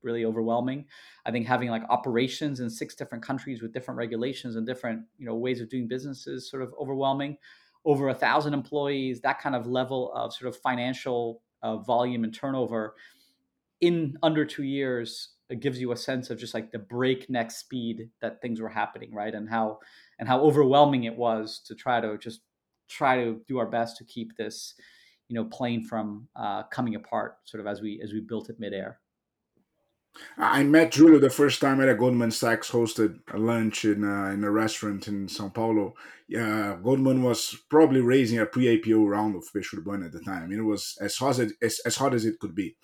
[0.03, 0.85] really overwhelming.
[1.25, 5.25] I think having like operations in six different countries with different regulations and different you
[5.25, 7.39] know ways of doing business is sort of overwhelming.
[7.85, 12.35] Over a thousand employees, that kind of level of sort of financial uh, volume and
[12.35, 12.95] turnover
[13.81, 18.09] in under two years it gives you a sense of just like the breakneck speed
[18.23, 19.79] that things were happening right and how
[20.19, 22.41] and how overwhelming it was to try to just
[22.93, 24.75] try to do our best to keep this
[25.29, 28.61] you know plane from uh, coming apart sort of as we as we built it
[28.61, 29.01] midair
[30.37, 34.31] I met Julio the first time at a Goldman Sachs hosted a lunch in a,
[34.31, 35.95] in a restaurant in Sao Paulo.
[36.29, 40.53] Yeah, Goldman was probably raising a pre-IPO round of Peixe Urbano at the time.
[40.53, 42.77] It was as hot as, as, as hot as it could be.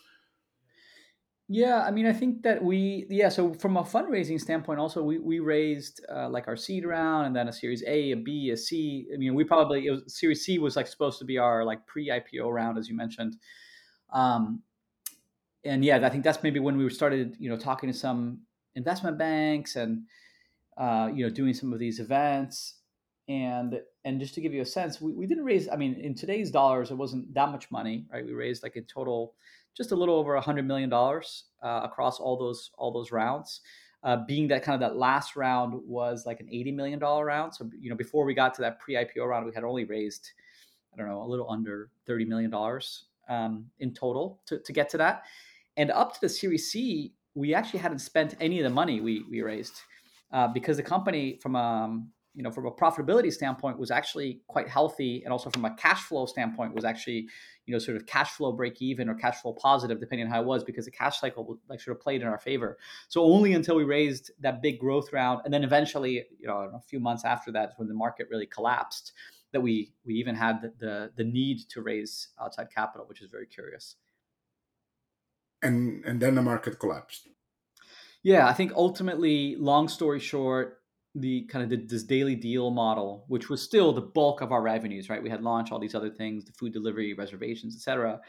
[1.50, 3.30] Yeah, I mean, I think that we, yeah.
[3.30, 7.34] So from a fundraising standpoint, also we we raised uh, like our seed round, and
[7.34, 9.06] then a Series A, a B, a C.
[9.14, 11.87] I mean, we probably it was, Series C was like supposed to be our like
[11.87, 13.37] pre-IPO round, as you mentioned.
[14.12, 14.62] Um,
[15.64, 18.40] and yeah, I think that's maybe when we started, you know, talking to some
[18.74, 20.02] investment banks and
[20.76, 22.76] uh, you know doing some of these events.
[23.28, 25.68] And and just to give you a sense, we, we didn't raise.
[25.68, 28.24] I mean, in today's dollars, it wasn't that much money, right?
[28.24, 29.34] We raised like a total
[29.76, 33.61] just a little over a hundred million dollars uh, across all those all those rounds.
[34.04, 37.54] Uh, being that kind of that last round was like an eighty million dollar round.
[37.54, 40.31] So you know before we got to that pre IPO round, we had only raised
[40.92, 44.88] I don't know a little under thirty million dollars um, in total to, to get
[44.90, 45.24] to that.
[45.76, 49.24] And up to the Series C, we actually hadn't spent any of the money we
[49.31, 49.81] we raised
[50.33, 54.68] uh, because the company from um, you know from a profitability standpoint was actually quite
[54.68, 57.27] healthy and also from a cash flow standpoint was actually
[57.66, 60.40] you know sort of cash flow break even or cash flow positive depending on how
[60.40, 62.79] it was because the cash cycle like sort of played in our favor.
[63.09, 66.81] So only until we raised that big growth round and then eventually you know a
[66.81, 69.12] few months after that when the market really collapsed
[69.51, 73.29] that we we even had the, the, the need to raise outside capital which is
[73.29, 73.96] very curious.
[75.61, 77.27] And and then the market collapsed.
[78.22, 80.78] Yeah i think ultimately long story short
[81.14, 84.62] the kind of the, this daily deal model, which was still the bulk of our
[84.62, 85.23] revenues, right?
[85.23, 88.21] We had launched all these other things, the food delivery, reservations, etc.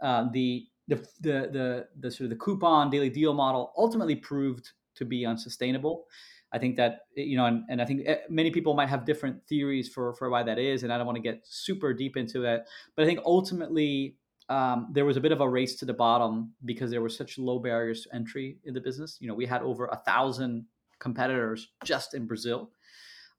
[0.00, 4.70] Uh, the, the the the the sort of the coupon daily deal model ultimately proved
[4.96, 6.06] to be unsustainable.
[6.52, 9.46] I think that you know, and, and I think eh, many people might have different
[9.46, 12.44] theories for for why that is, and I don't want to get super deep into
[12.44, 12.64] it.
[12.96, 14.16] But I think ultimately
[14.48, 17.38] um, there was a bit of a race to the bottom because there were such
[17.38, 19.16] low barriers to entry in the business.
[19.20, 20.66] You know, we had over a thousand
[21.00, 22.70] competitors just in Brazil.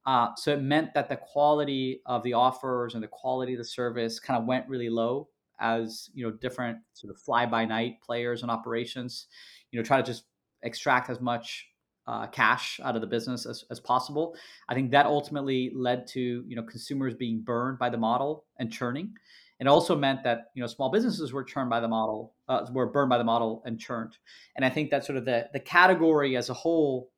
[0.06, 3.66] Uh, so it meant that the quality of the offers and the quality of the
[3.66, 8.02] service kind of went really low as you know different sort of fly by night
[8.04, 9.28] players and operations
[9.70, 10.24] you know try to just
[10.64, 11.68] extract as much
[12.08, 14.36] uh, cash out of the business as, as possible.
[14.68, 18.72] I think that ultimately led to you know consumers being burned by the model and
[18.72, 19.14] churning.
[19.60, 22.88] It also meant that you know small businesses were churned by the model uh, were
[22.88, 24.18] burned by the model and churned.
[24.56, 27.11] And i think that sort of the the category as a whole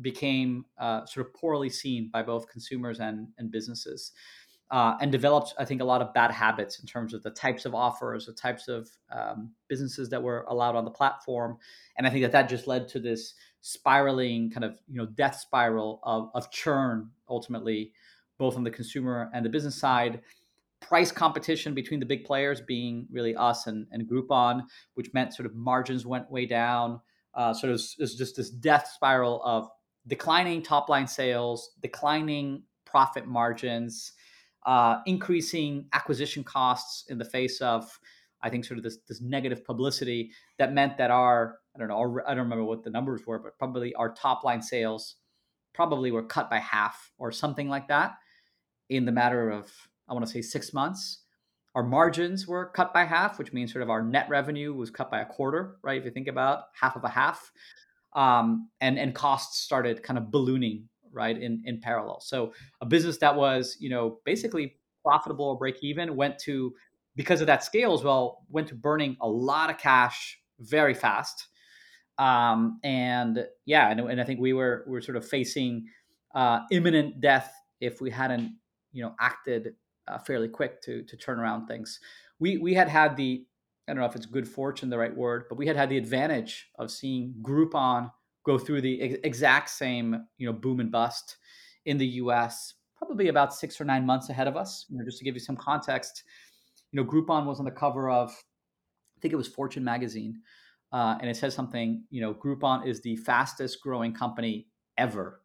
[0.00, 4.12] became uh, sort of poorly seen by both consumers and, and businesses.
[4.68, 7.66] Uh, and developed, I think, a lot of bad habits in terms of the types
[7.66, 11.56] of offers, the types of um, businesses that were allowed on the platform,
[11.96, 15.36] and I think that that just led to this spiraling kind of you know death
[15.36, 17.92] spiral of, of churn ultimately,
[18.38, 20.20] both on the consumer and the business side.
[20.80, 24.62] Price competition between the big players being really us and, and Groupon,
[24.94, 27.00] which meant sort of margins went way down.
[27.34, 29.68] Uh, sort of is just this death spiral of
[30.06, 34.12] declining top line sales, declining profit margins,
[34.64, 37.98] uh, increasing acquisition costs in the face of,
[38.42, 41.98] I think, sort of this, this negative publicity that meant that our, I don't know,
[41.98, 45.16] our, I don't remember what the numbers were, but probably our top line sales
[45.74, 48.16] probably were cut by half or something like that
[48.88, 49.70] in the matter of,
[50.08, 51.20] I want to say six months.
[51.74, 55.10] Our margins were cut by half, which means sort of our net revenue was cut
[55.10, 55.98] by a quarter, right?
[55.98, 57.52] If you think about half of a half
[58.16, 62.20] um, and and costs started kind of ballooning right in in parallel.
[62.20, 66.74] So a business that was you know basically profitable or break even went to
[67.14, 71.48] because of that scale as well went to burning a lot of cash very fast.
[72.18, 75.86] Um, and yeah, and, and I think we were we were sort of facing
[76.34, 78.56] uh, imminent death if we hadn't
[78.92, 79.74] you know acted
[80.08, 82.00] uh, fairly quick to to turn around things.
[82.38, 83.44] We we had had the
[83.86, 85.96] I don't know if it's good fortune the right word, but we had had the
[85.96, 88.10] advantage of seeing Groupon
[88.44, 91.36] go through the ex- exact same you know boom and bust
[91.84, 92.74] in the U.S.
[92.96, 94.86] Probably about six or nine months ahead of us.
[94.88, 96.24] You know, just to give you some context,
[96.92, 100.40] you know, Groupon was on the cover of I think it was Fortune magazine,
[100.92, 102.04] uh, and it says something.
[102.10, 104.68] You know, Groupon is the fastest growing company
[104.98, 105.40] ever.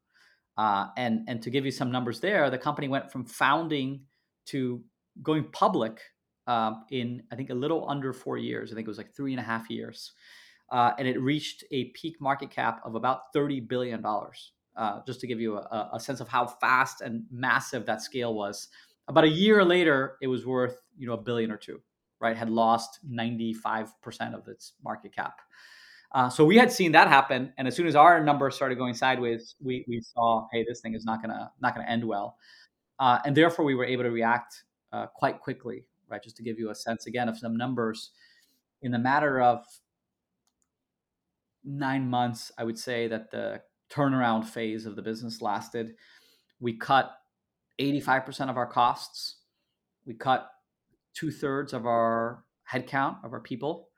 [0.58, 4.02] Uh, and and to give you some numbers there, the company went from founding
[4.48, 4.84] to
[5.22, 6.02] going public
[6.48, 8.72] um, in I think a little under four years.
[8.72, 10.14] I think it was like three and a half years,
[10.72, 14.54] uh, and it reached a peak market cap of about thirty billion dollars.
[14.76, 18.34] Uh, just to give you a, a, sense of how fast and massive that scale
[18.34, 18.70] was.
[19.10, 21.82] About a year later, it was worth you know a billion or two.
[22.20, 25.42] Right, had lost ninety five percent of its market cap.
[26.14, 28.94] Uh, so we had seen that happen, and as soon as our numbers started going
[28.94, 32.38] sideways, we we saw, hey, this thing is not gonna not gonna end well,
[33.00, 36.22] uh, and therefore we were able to react uh, quite quickly, right?
[36.22, 38.12] Just to give you a sense again of some numbers,
[38.82, 39.64] in the matter of
[41.64, 45.96] nine months, I would say that the turnaround phase of the business lasted.
[46.60, 47.12] We cut
[47.80, 49.38] 85% of our costs.
[50.06, 50.50] We cut
[51.14, 53.90] two thirds of our headcount of our people.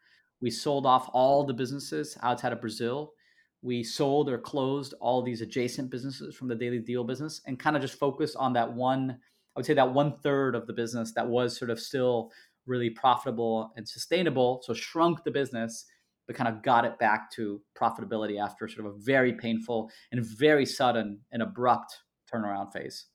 [0.41, 3.13] We sold off all the businesses outside of Brazil.
[3.61, 7.75] We sold or closed all these adjacent businesses from the daily deal business and kind
[7.75, 9.19] of just focused on that one,
[9.55, 12.31] I would say that one third of the business that was sort of still
[12.65, 14.61] really profitable and sustainable.
[14.63, 15.85] So shrunk the business
[16.27, 20.25] but kind of got it back to profitability after sort of a very painful and
[20.25, 21.99] very sudden and abrupt
[22.33, 23.05] turnaround phase.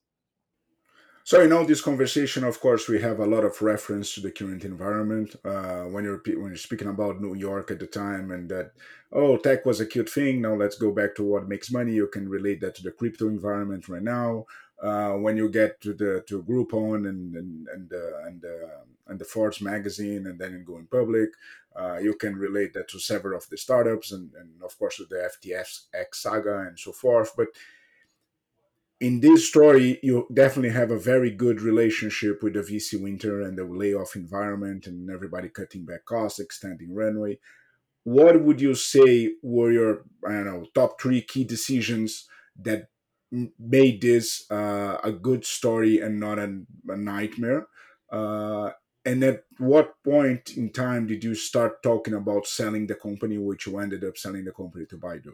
[1.24, 4.30] So in all this conversation, of course, we have a lot of reference to the
[4.30, 5.36] current environment.
[5.44, 8.72] Uh, when you're when you're speaking about New York at the time, and that
[9.12, 10.40] oh, tech was a cute thing.
[10.40, 11.92] Now let's go back to what makes money.
[11.92, 14.46] You can relate that to the crypto environment right now.
[14.80, 19.18] Uh, when you get to the to Groupon and and and uh, and, uh, and
[19.18, 21.30] the Forbes magazine, and then going public,
[21.74, 25.06] uh, you can relate that to several of the startups and, and of course to
[25.06, 27.32] the FTX saga and so forth.
[27.36, 27.48] But
[29.00, 33.56] in this story, you definitely have a very good relationship with the VC winter and
[33.56, 37.38] the layoff environment and everybody cutting back costs, extending runway.
[38.02, 42.26] What would you say were your I don't know top three key decisions
[42.60, 42.88] that
[43.30, 47.68] made this uh, a good story and not a, a nightmare?
[48.10, 48.70] Uh,
[49.04, 53.66] and at what point in time did you start talking about selling the company, which
[53.66, 55.32] you ended up selling the company to Baidu?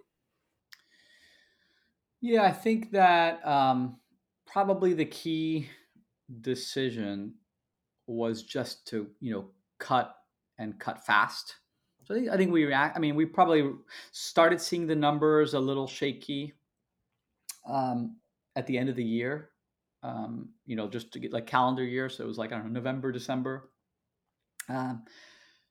[2.21, 4.01] Yeah, I think that um,
[4.47, 5.69] probably the key
[6.41, 7.35] decision
[8.07, 10.17] was just to you know cut
[10.59, 11.57] and cut fast.
[12.05, 12.97] So I think, I think we react.
[12.97, 13.73] I mean, we probably
[14.13, 16.55] started seeing the numbers a little shaky
[17.67, 18.17] um,
[18.57, 19.51] at the end of the year
[20.05, 22.09] um, you know, just to get like calendar year.
[22.09, 23.71] So it was like, I don't know, November, December.
[24.69, 25.05] Um,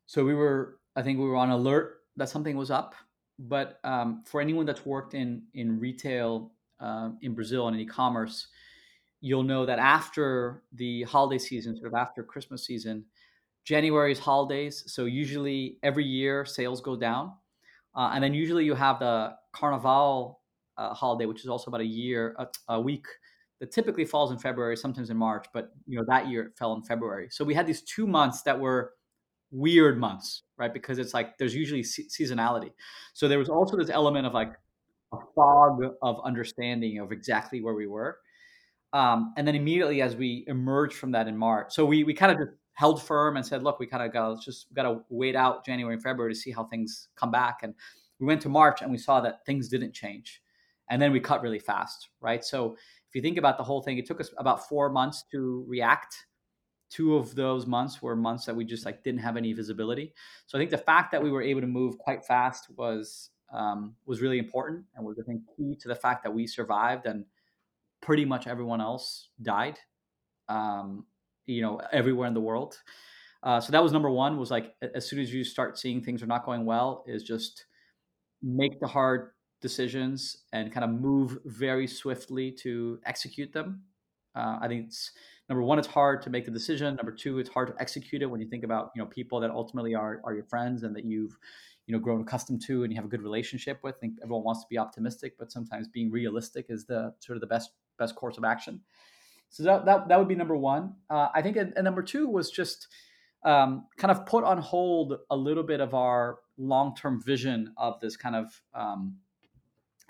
[0.07, 2.95] so we were, I think we were on alert that something was up.
[3.37, 8.47] But um, for anyone that's worked in in retail uh, in Brazil and in e-commerce,
[9.21, 13.05] you'll know that after the holiday season, sort of after Christmas season,
[13.65, 14.83] January is holidays.
[14.87, 17.33] So usually every year sales go down,
[17.95, 20.42] uh, and then usually you have the Carnival
[20.77, 23.05] uh, holiday, which is also about a year, a, a week
[23.59, 26.73] that typically falls in February, sometimes in March, but you know that year it fell
[26.73, 27.27] in February.
[27.31, 28.93] So we had these two months that were
[29.51, 30.73] weird months, right?
[30.73, 32.71] Because it's like there's usually se- seasonality.
[33.13, 34.53] So there was also this element of like
[35.13, 38.17] a fog of understanding of exactly where we were.
[38.91, 42.31] Um, and then immediately as we emerged from that in March, so we we kind
[42.31, 45.01] of just held firm and said, look, we kind of got let's just got to
[45.09, 47.59] wait out January and February to see how things come back.
[47.63, 47.73] And
[48.19, 50.41] we went to March and we saw that things didn't change,
[50.93, 52.45] and then we cut really fast, right?
[52.45, 52.77] So
[53.07, 56.15] if you think about the whole thing, it took us about four months to react.
[56.91, 60.13] Two of those months were months that we just like didn't have any visibility.
[60.45, 63.95] So I think the fact that we were able to move quite fast was um,
[64.05, 67.25] was really important and was I think key to the fact that we survived and
[67.99, 69.79] pretty much everyone else died.
[70.47, 71.07] Um,
[71.47, 72.79] you know, everywhere in the world.
[73.41, 74.37] Uh, so that was number one.
[74.37, 77.65] Was like as soon as you start seeing things are not going well, is just
[78.43, 79.31] make the hard
[79.63, 83.81] decisions and kind of move very swiftly to execute them.
[84.35, 85.11] Uh, I think it's
[85.49, 86.95] number one, it's hard to make the decision.
[86.95, 89.49] Number two, it's hard to execute it when you think about you know people that
[89.49, 91.35] ultimately are are your friends and that you've
[91.87, 93.95] you know grown accustomed to and you have a good relationship with.
[93.95, 97.41] I think everyone wants to be optimistic, but sometimes being realistic is the sort of
[97.41, 98.81] the best best course of action.
[99.49, 100.95] So that that, that would be number one.
[101.09, 102.87] Uh, I think, and, and number two was just
[103.45, 107.99] um, kind of put on hold a little bit of our long term vision of
[107.99, 109.17] this kind of um,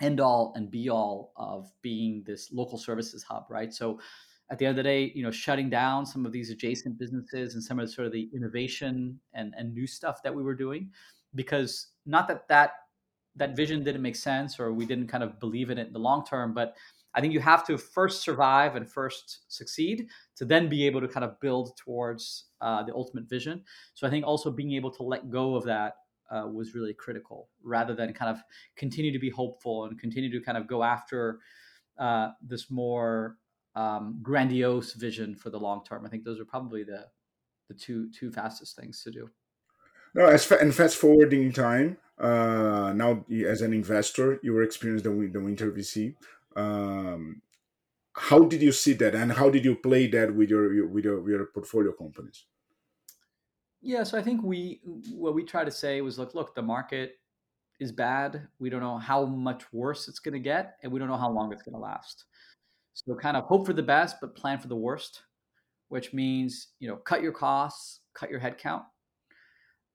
[0.04, 3.72] end all and be all of being this local services hub, right?
[3.72, 3.98] So
[4.50, 7.54] at the end of the day, you know, shutting down some of these adjacent businesses
[7.54, 10.54] and some of the sort of the innovation and, and new stuff that we were
[10.54, 10.90] doing,
[11.34, 12.70] because not that that
[13.36, 15.98] that vision didn't make sense or we didn't kind of believe in it in the
[15.98, 16.76] long term, but
[17.14, 21.08] I think you have to first survive and first succeed to then be able to
[21.08, 23.62] kind of build towards uh, the ultimate vision.
[23.94, 25.94] So I think also being able to let go of that
[26.34, 28.42] uh, was really critical rather than kind of
[28.76, 31.38] continue to be hopeful and continue to kind of go after
[31.98, 33.36] uh, this more
[33.76, 36.04] um, grandiose vision for the long term.
[36.04, 37.06] I think those are probably the
[37.68, 39.30] the two two fastest things to do.
[40.14, 45.18] No, as fa- and fast forwarding time, uh, now as an investor, you were experiencing
[45.18, 46.14] the, the winter VC.
[46.54, 47.42] Um,
[48.12, 51.20] how did you see that, and how did you play that with your with your,
[51.20, 52.44] with your portfolio companies?
[53.84, 54.80] Yeah, so I think we
[55.12, 57.18] what we try to say was look, look, the market
[57.80, 58.48] is bad.
[58.58, 61.30] We don't know how much worse it's going to get, and we don't know how
[61.30, 62.24] long it's going to last.
[62.94, 65.24] So kind of hope for the best, but plan for the worst,
[65.88, 68.84] which means you know cut your costs, cut your headcount.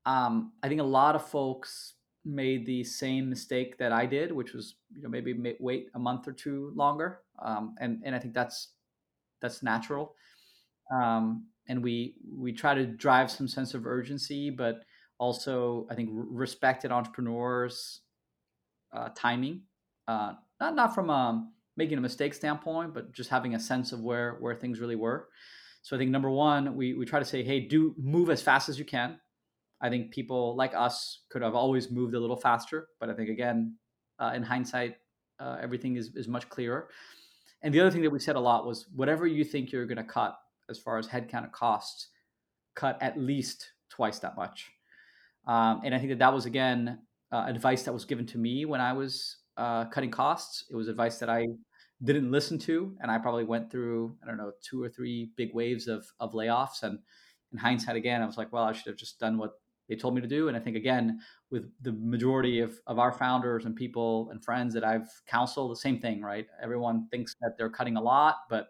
[0.05, 4.53] Um, I think a lot of folks made the same mistake that I did, which
[4.53, 8.35] was you know maybe wait a month or two longer, um, and and I think
[8.35, 8.73] that's
[9.41, 10.13] that's natural.
[10.93, 14.83] Um, and we we try to drive some sense of urgency, but
[15.19, 18.01] also I think respected entrepreneurs'
[18.91, 19.61] uh, timing,
[20.07, 23.93] uh, not not from a um, making a mistake standpoint, but just having a sense
[23.93, 25.29] of where where things really were.
[25.83, 28.67] So I think number one, we we try to say, hey, do move as fast
[28.67, 29.19] as you can.
[29.79, 33.29] I think people like us could have always moved a little faster, but I think
[33.29, 33.77] again,
[34.17, 34.95] uh, in hindsight,
[35.39, 36.89] uh, everything is is much clearer.
[37.61, 39.97] And the other thing that we said a lot was whatever you think you're going
[39.97, 40.33] to cut
[40.69, 42.09] as far as headcount costs,
[42.75, 44.71] cut at least twice that much.
[45.47, 46.99] Um, and I think that that was again
[47.31, 50.65] uh, advice that was given to me when I was uh, cutting costs.
[50.69, 51.47] It was advice that I
[52.03, 55.53] didn't listen to, and I probably went through I don't know two or three big
[55.53, 56.83] waves of of layoffs.
[56.83, 56.99] And
[57.51, 59.53] in hindsight, again, I was like, well, I should have just done what
[59.87, 60.47] they told me to do.
[60.47, 64.73] And I think again, with the majority of of our founders and people and friends
[64.75, 66.47] that I've counseled, the same thing, right?
[66.61, 68.69] Everyone thinks that they're cutting a lot, but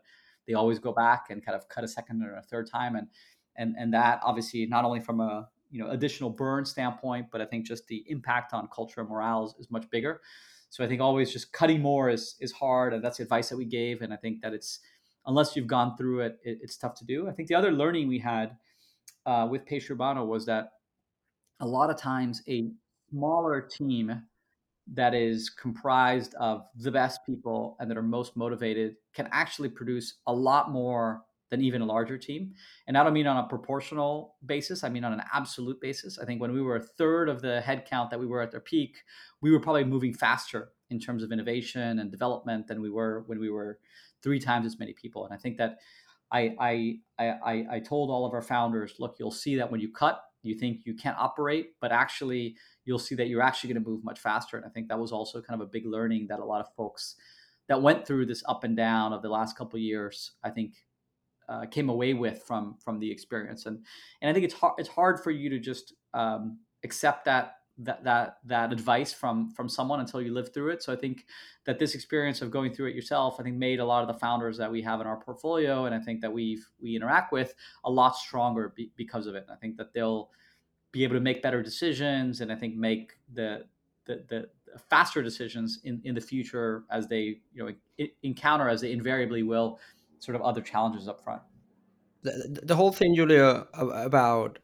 [0.49, 3.07] they always go back and kind of cut a second or a third time, and
[3.55, 7.45] and and that obviously not only from a you know additional burn standpoint, but I
[7.45, 10.21] think just the impact on culture and morale is, is much bigger.
[10.71, 13.57] So I think always just cutting more is is hard, and that's the advice that
[13.57, 14.01] we gave.
[14.01, 14.79] And I think that it's
[15.27, 17.29] unless you've gone through it, it it's tough to do.
[17.29, 18.57] I think the other learning we had
[19.27, 20.71] uh, with Peixe Urbano was that
[21.59, 22.71] a lot of times a
[23.11, 24.23] smaller team
[24.93, 30.15] that is comprised of the best people and that are most motivated can actually produce
[30.27, 32.53] a lot more than even a larger team.
[32.87, 36.19] And I don't mean on a proportional basis, I mean on an absolute basis.
[36.19, 38.59] I think when we were a third of the headcount that we were at their
[38.59, 38.97] peak,
[39.41, 43.39] we were probably moving faster in terms of innovation and development than we were when
[43.39, 43.79] we were
[44.21, 45.25] three times as many people.
[45.25, 45.77] And I think that
[46.31, 49.91] I I I, I told all of our founders, look, you'll see that when you
[49.91, 53.89] cut, you think you can't operate, but actually you'll see that you're actually going to
[53.89, 54.57] move much faster.
[54.57, 56.73] And I think that was also kind of a big learning that a lot of
[56.75, 57.15] folks
[57.67, 60.73] that went through this up and down of the last couple years, I think
[61.47, 63.65] uh, came away with from from the experience.
[63.65, 63.85] And
[64.21, 68.03] and I think it's hard it's hard for you to just um, accept that that
[68.03, 70.83] that that advice from from someone until you live through it.
[70.83, 71.25] So I think
[71.65, 74.19] that this experience of going through it yourself, I think, made a lot of the
[74.19, 77.55] founders that we have in our portfolio, and I think that we we interact with
[77.85, 79.47] a lot stronger be, because of it.
[79.51, 80.29] I think that they'll
[80.91, 83.65] be able to make better decisions, and I think make the
[84.05, 84.49] the, the
[84.89, 89.79] faster decisions in, in the future as they you know encounter as they invariably will
[90.19, 91.41] sort of other challenges up front.
[92.23, 94.59] The, the whole thing, Julio, about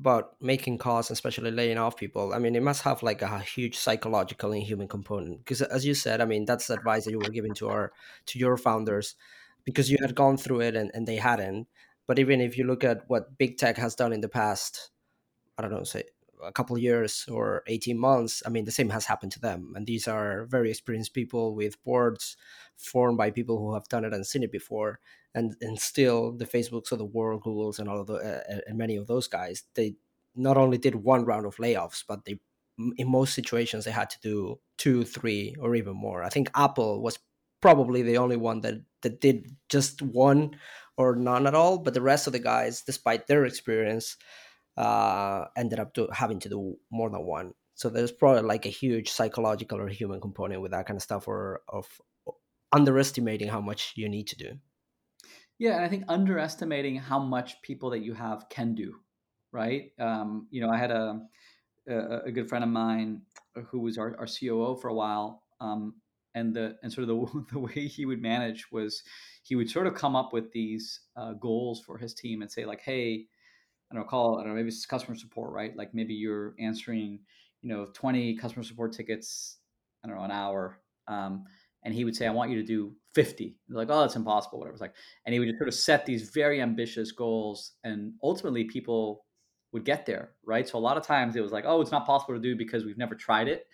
[0.00, 2.32] about making and especially laying off people.
[2.34, 5.94] I mean, it must have like a huge psychological and human component because, as you
[5.94, 7.92] said, I mean, that's the advice that you were giving to our
[8.26, 9.14] to your founders
[9.64, 11.68] because you had gone through it and, and they hadn't.
[12.06, 14.90] But even if you look at what big tech has done in the past,
[15.58, 16.04] I don't know, say
[16.46, 19.72] a couple years or 18 months, I mean, the same has happened to them.
[19.76, 22.36] And these are very experienced people with boards
[22.76, 25.00] formed by people who have done it and seen it before
[25.34, 28.78] and and still the Facebooks of the world, Googles, and all of the uh, and
[28.78, 29.96] many of those guys, they
[30.34, 32.38] not only did one round of layoffs, but they
[32.96, 36.22] in most situations they had to do two, three, or even more.
[36.22, 37.18] I think Apple was
[37.60, 40.56] probably the only one that that did just one
[40.96, 44.16] or none at all, but the rest of the guys, despite their experience,
[44.76, 47.54] uh, ended up to having to do more than one.
[47.74, 51.26] So there's probably like a huge psychological or human component with that kind of stuff,
[51.26, 52.00] or of
[52.72, 54.52] underestimating how much you need to do.
[55.58, 58.96] Yeah, and I think underestimating how much people that you have can do,
[59.52, 59.92] right?
[60.00, 61.20] Um, you know, I had a,
[61.88, 63.22] a, a good friend of mine
[63.70, 65.94] who was our, our COO for a while, um,
[66.34, 69.02] and the and sort of the the way he would manage was
[69.42, 72.64] he would sort of come up with these uh, goals for his team and say
[72.64, 73.26] like, hey,
[73.94, 75.76] Don't know, call I don't know, maybe it's customer support, right?
[75.76, 77.20] Like maybe you're answering,
[77.62, 79.58] you know, 20 customer support tickets,
[80.04, 80.80] I don't know, an hour.
[81.06, 81.44] Um,
[81.84, 83.56] and he would say, I want you to do 50.
[83.68, 84.72] They're like, oh, that's impossible, whatever.
[84.72, 88.64] It's like, and he would just sort of set these very ambitious goals, and ultimately
[88.64, 89.26] people
[89.70, 90.68] would get there, right?
[90.68, 92.84] So a lot of times it was like, oh, it's not possible to do because
[92.84, 93.66] we've never tried it.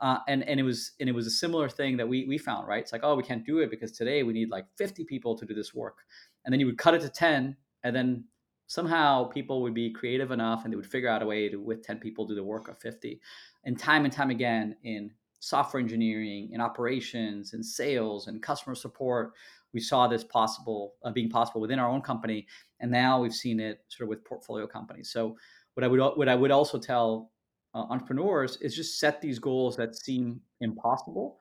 [0.00, 2.68] Uh, and and it was and it was a similar thing that we we found
[2.68, 2.80] right.
[2.80, 5.44] It's like oh we can't do it because today we need like 50 people to
[5.44, 5.98] do this work,
[6.44, 8.24] and then you would cut it to 10, and then
[8.68, 11.82] somehow people would be creative enough and they would figure out a way to with
[11.82, 13.20] 10 people do the work of 50.
[13.64, 15.10] And time and time again in
[15.40, 19.32] software engineering, in operations, in sales, and customer support,
[19.72, 22.46] we saw this possible uh, being possible within our own company,
[22.80, 25.10] and now we've seen it sort of with portfolio companies.
[25.10, 25.36] So
[25.74, 27.30] what I would what I would also tell
[27.74, 31.38] uh, entrepreneurs is just set these goals that seem impossible,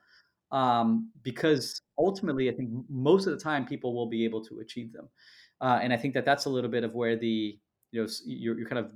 [0.51, 4.91] um, because ultimately, I think most of the time people will be able to achieve
[4.93, 5.09] them,
[5.61, 7.59] uh, and I think that that's a little bit of where the
[7.91, 8.91] you know you're, you're kind of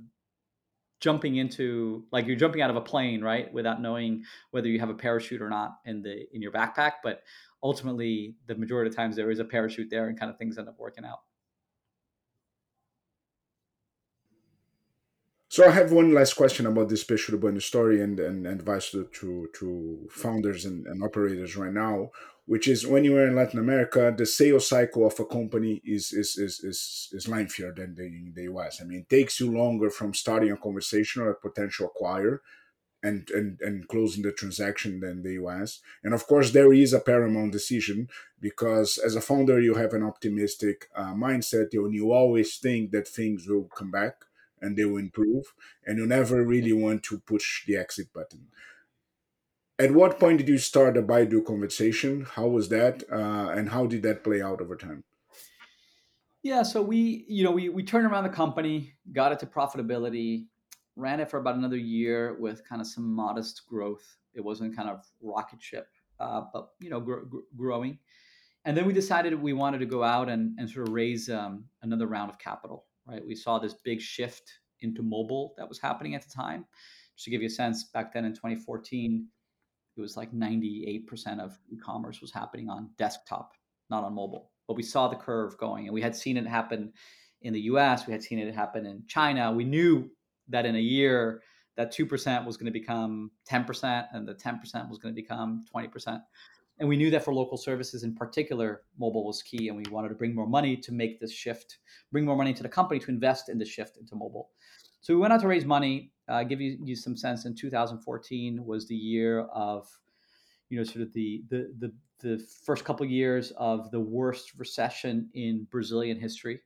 [1.00, 4.90] jumping into like you're jumping out of a plane right without knowing whether you have
[4.90, 7.22] a parachute or not in the in your backpack but
[7.62, 10.68] ultimately the majority of times there is a parachute there and kind of things end
[10.68, 11.20] up working out.
[15.48, 18.90] So I have one last question about this Peixe Urbano story and, and, and advice
[18.92, 22.08] to, to, to founders and, and operators right now,
[22.46, 26.12] which is when you are in Latin America, the sales cycle of a company is
[26.12, 28.80] is is is, is lengthier than the, in the US.
[28.80, 32.42] I mean, it takes you longer from starting a conversation or a potential acquire
[33.02, 35.80] and, and, and closing the transaction than the US.
[36.04, 38.08] And of course, there is a paramount decision
[38.40, 43.08] because as a founder, you have an optimistic uh, mindset and you always think that
[43.08, 44.24] things will come back
[44.60, 45.52] and they will improve
[45.84, 48.46] and you never really want to push the exit button
[49.84, 52.26] at what point did you start the baidu conversation?
[52.36, 53.02] How was that?
[53.10, 55.04] Uh, and how did that play out over time?
[56.42, 60.46] Yeah so we you know we, we turned around the company got it to profitability
[60.96, 64.04] ran it for about another year with kind of some modest growth.
[64.34, 65.86] It wasn't kind of rocket ship
[66.18, 67.98] uh, but you know gr- gr- growing.
[68.64, 71.64] And then we decided we wanted to go out and, and sort of raise um,
[71.82, 73.24] another round of capital right?
[73.26, 76.64] We saw this big shift into mobile that was happening at the time.
[77.16, 79.26] Just to give you a sense, back then in 2014,
[79.96, 83.52] it was like 98% of e-commerce was happening on desktop,
[83.90, 84.50] not on mobile.
[84.66, 86.92] But we saw the curve going, and we had seen it happen
[87.42, 88.06] in the U.S.
[88.06, 89.52] We had seen it happen in China.
[89.52, 90.10] We knew
[90.48, 91.42] that in a year,
[91.76, 96.20] that 2% was going to become 10%, and the 10% was going to become 20%
[96.78, 100.08] and we knew that for local services in particular mobile was key and we wanted
[100.08, 101.78] to bring more money to make this shift
[102.10, 104.50] bring more money to the company to invest in the shift into mobile
[105.00, 108.64] so we went out to raise money uh, give you, you some sense in 2014
[108.64, 109.88] was the year of
[110.68, 114.52] you know sort of the the the, the first couple of years of the worst
[114.56, 116.60] recession in brazilian history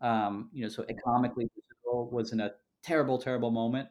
[0.00, 2.52] um, you know so economically brazil was in a
[2.82, 3.88] terrible terrible moment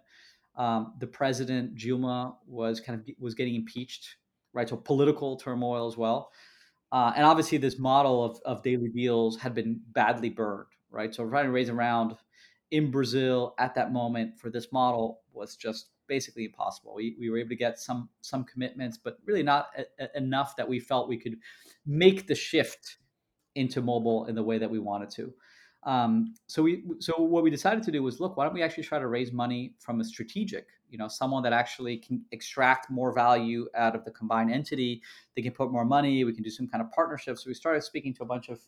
[0.55, 4.15] um, the president Dilma was kind of was getting impeached
[4.57, 4.67] right?
[4.67, 6.31] So political turmoil as well.
[6.91, 11.13] Uh, and obviously, this model of, of daily deals had been badly burned, right?
[11.13, 12.15] So trying to raise around
[12.71, 16.93] in Brazil at that moment for this model was just basically impossible.
[16.95, 20.67] We, we were able to get some some commitments, but really not a, enough that
[20.67, 21.37] we felt we could
[21.85, 22.97] make the shift
[23.55, 25.33] into mobile in the way that we wanted to.
[25.83, 28.83] Um, so we so what we decided to do was look, why don't we actually
[28.83, 33.13] try to raise money from a strategic, you know, someone that actually can extract more
[33.13, 35.01] value out of the combined entity.
[35.35, 36.23] They can put more money.
[36.23, 37.37] We can do some kind of partnership.
[37.37, 38.59] So we started speaking to a bunch of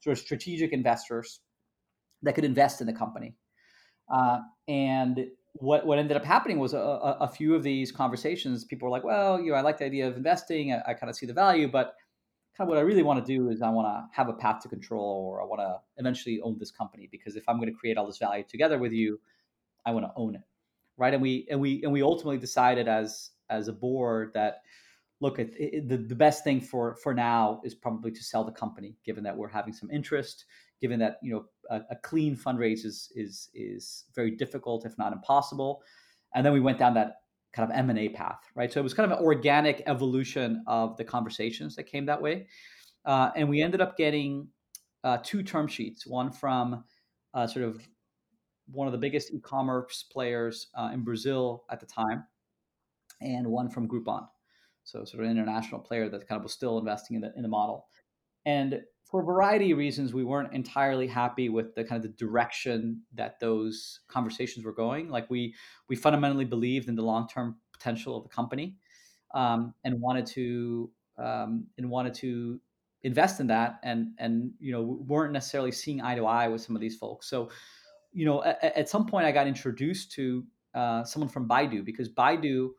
[0.00, 1.40] sort of strategic investors
[2.22, 3.34] that could invest in the company.
[4.10, 8.64] Uh, and what what ended up happening was a, a, a, few of these conversations.
[8.64, 10.72] People were like, "Well, you know, I like the idea of investing.
[10.72, 11.94] I, I kind of see the value, but
[12.56, 14.62] kind of what I really want to do is I want to have a path
[14.62, 17.08] to control, or I want to eventually own this company.
[17.10, 19.20] Because if I'm going to create all this value together with you,
[19.84, 20.42] I want to own it,
[20.96, 21.12] right?
[21.12, 24.62] And we and we and we ultimately decided as as a board that
[25.20, 28.96] look at the, the best thing for for now is probably to sell the company
[29.04, 30.44] given that we're having some interest
[30.80, 35.12] given that you know a, a, clean fundraise is is is very difficult if not
[35.12, 35.82] impossible
[36.34, 37.16] and then we went down that
[37.52, 38.72] kind of M&A path, right?
[38.72, 42.46] So it was kind of an organic evolution of the conversations that came that way.
[43.04, 44.48] Uh, and we ended up getting
[45.04, 46.84] uh, two term sheets, one from
[47.34, 47.80] uh, sort of
[48.70, 52.24] one of the biggest e-commerce players uh, in Brazil at the time,
[53.22, 54.26] and one from Groupon.
[54.84, 57.42] So sort of an international player that kind of was still investing in the, in
[57.42, 57.88] the model.
[58.44, 62.16] And for a variety of reasons, we weren't entirely happy with the kind of the
[62.16, 65.08] direction that those conversations were going.
[65.08, 65.54] Like we
[65.88, 68.76] we fundamentally believed in the long term potential of the company,
[69.34, 72.60] um, and wanted to um, and wanted to
[73.02, 76.76] invest in that, and and you know weren't necessarily seeing eye to eye with some
[76.76, 77.30] of these folks.
[77.30, 77.48] So,
[78.12, 80.44] you know, at, at some point, I got introduced to
[80.74, 82.70] uh, someone from Baidu because Baidu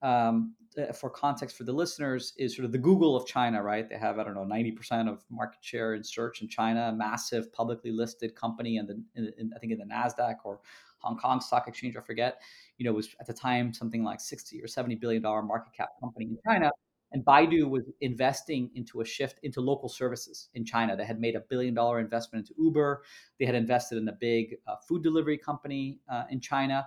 [0.00, 0.54] um,
[0.94, 3.88] for context for the listeners is sort of the Google of China, right?
[3.88, 6.92] They have I don't know ninety percent of market share in search in China, a
[6.92, 10.60] massive publicly listed company, and I think in the Nasdaq or
[10.98, 12.40] Hong Kong Stock Exchange, I forget,
[12.78, 15.90] you know, was at the time something like 60 or 70 billion dollar market cap
[16.00, 16.70] company in China.
[17.12, 20.96] And Baidu was investing into a shift into local services in China.
[20.96, 23.04] They had made a billion dollar investment into Uber.
[23.38, 26.86] They had invested in a big uh, food delivery company uh, in China.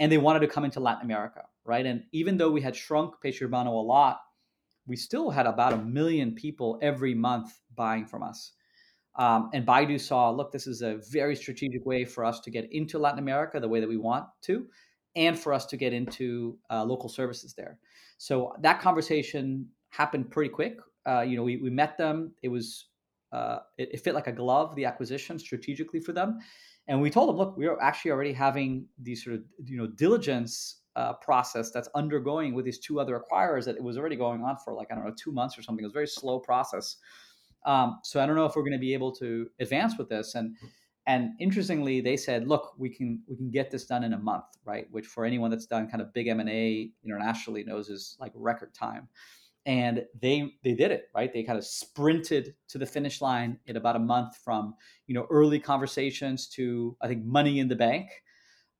[0.00, 1.86] And they wanted to come into Latin America, right?
[1.86, 4.20] And even though we had shrunk Peixe Urbano a lot,
[4.86, 8.52] we still had about a million people every month buying from us.
[9.16, 12.72] Um, and Baidu saw, look, this is a very strategic way for us to get
[12.72, 14.66] into Latin America the way that we want to,
[15.16, 17.78] and for us to get into uh, local services there.
[18.18, 20.78] So that conversation happened pretty quick.
[21.06, 22.32] Uh, you know, we, we met them.
[22.42, 22.86] It was
[23.32, 26.38] uh, it, it, fit like a glove, the acquisition strategically for them.
[26.88, 29.86] And we told them, look, we are actually already having these sort of you know
[29.86, 34.42] diligence uh, process that's undergoing with these two other acquirers that it was already going
[34.42, 35.84] on for like I don't know two months or something.
[35.84, 36.96] It was a very slow process.
[37.66, 40.34] Um, so I don't know if we're going to be able to advance with this.
[40.34, 40.56] And
[41.06, 44.44] and interestingly, they said, look, we can we can get this done in a month,
[44.64, 44.86] right?
[44.90, 48.32] Which for anyone that's done kind of big M and A internationally knows is like
[48.34, 49.08] record time.
[49.66, 51.32] And they they did it, right?
[51.32, 54.74] They kind of sprinted to the finish line in about a month from
[55.06, 58.10] you know early conversations to I think money in the bank.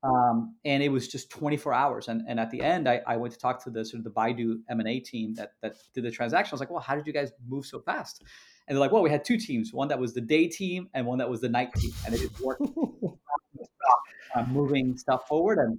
[0.03, 2.09] Um, and it was just 24 hours.
[2.09, 4.11] And, and at the end, I, I went to talk to the sort of the
[4.11, 6.53] Baidu M&A team that, that did the transaction.
[6.53, 8.23] I was like, well, how did you guys move so fast?
[8.67, 11.05] And they're like, well, we had two teams, one that was the day team and
[11.05, 11.93] one that was the night team.
[12.07, 12.63] And it just worked
[14.35, 15.59] uh, moving stuff forward.
[15.59, 15.79] And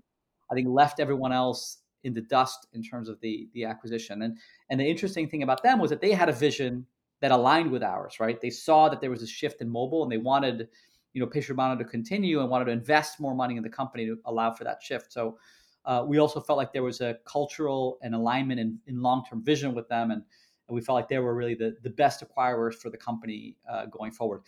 [0.52, 4.22] I think left everyone else in the dust in terms of the, the acquisition.
[4.24, 4.38] And,
[4.70, 6.86] and the interesting thing about them was that they had a vision
[7.20, 8.40] that aligned with ours, right?
[8.42, 10.68] They saw that there was a shift in mobile and they wanted–
[11.14, 14.06] you know, Peixe Urbano to continue and wanted to invest more money in the company
[14.06, 15.12] to allow for that shift.
[15.12, 15.38] So
[15.86, 19.74] uh, we also felt like there was a cultural and alignment in, in long-term vision
[19.74, 20.22] with them, and,
[20.68, 23.88] and, we felt like they were really the, the best acquirers for the company uh,
[23.88, 24.44] going forward.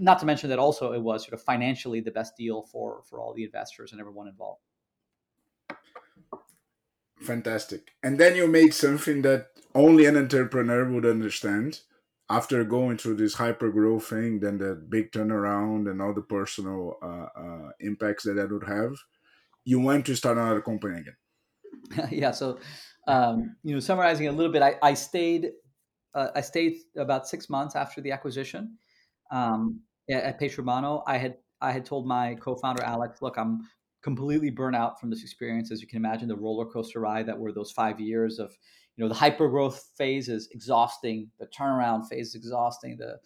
[0.00, 3.20] Not to mention that also it was sort of financially the best deal for for
[3.20, 4.62] all the investors and everyone involved.
[7.20, 7.92] Fantastic.
[8.02, 11.80] And then you made something that only an entrepreneur would understand
[12.30, 16.98] after going through this hyper growth thing, then the big turnaround and all the personal
[17.02, 18.92] uh, uh, impacts that that would have,
[19.64, 22.08] you went to start another company again.
[22.10, 22.32] yeah.
[22.32, 22.58] So,
[23.06, 25.52] um, you know, summarizing a little bit, I, I stayed,
[26.14, 28.76] uh, I stayed about six months after the acquisition
[29.30, 31.02] um, at, at Peixe Urbano.
[31.06, 33.62] I had, I had told my co-founder Alex, look, I'm
[34.02, 35.70] completely burnt out from this experience.
[35.70, 38.56] As you can imagine, the roller coaster ride that were those five years of
[38.96, 43.16] you know the hyper growth phase is exhausting the turnaround phase is exhausting the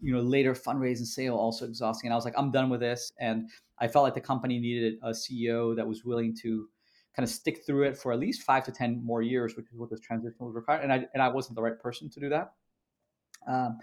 [0.00, 2.08] you know later fundraising sale also exhausting.
[2.08, 3.12] And i was like i'm done with this.
[3.20, 3.48] And
[3.78, 6.68] i felt like the company needed a ceo that was willing to
[7.14, 9.78] kind of stick through it for at least five to ten more years which is
[9.78, 10.82] what this transition was required.
[10.82, 12.52] And i and i wasn't the right person to do that.
[13.48, 13.78] Um,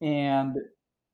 [0.00, 0.56] and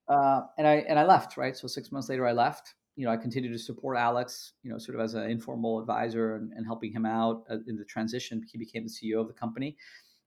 [0.08, 1.56] uh, and i and i left right?
[1.56, 4.78] So six months later i left you know, I continued to support Alex, you know,
[4.78, 8.42] sort of as an informal advisor and, and helping him out uh, in the transition.
[8.50, 9.76] He became the CEO of the company.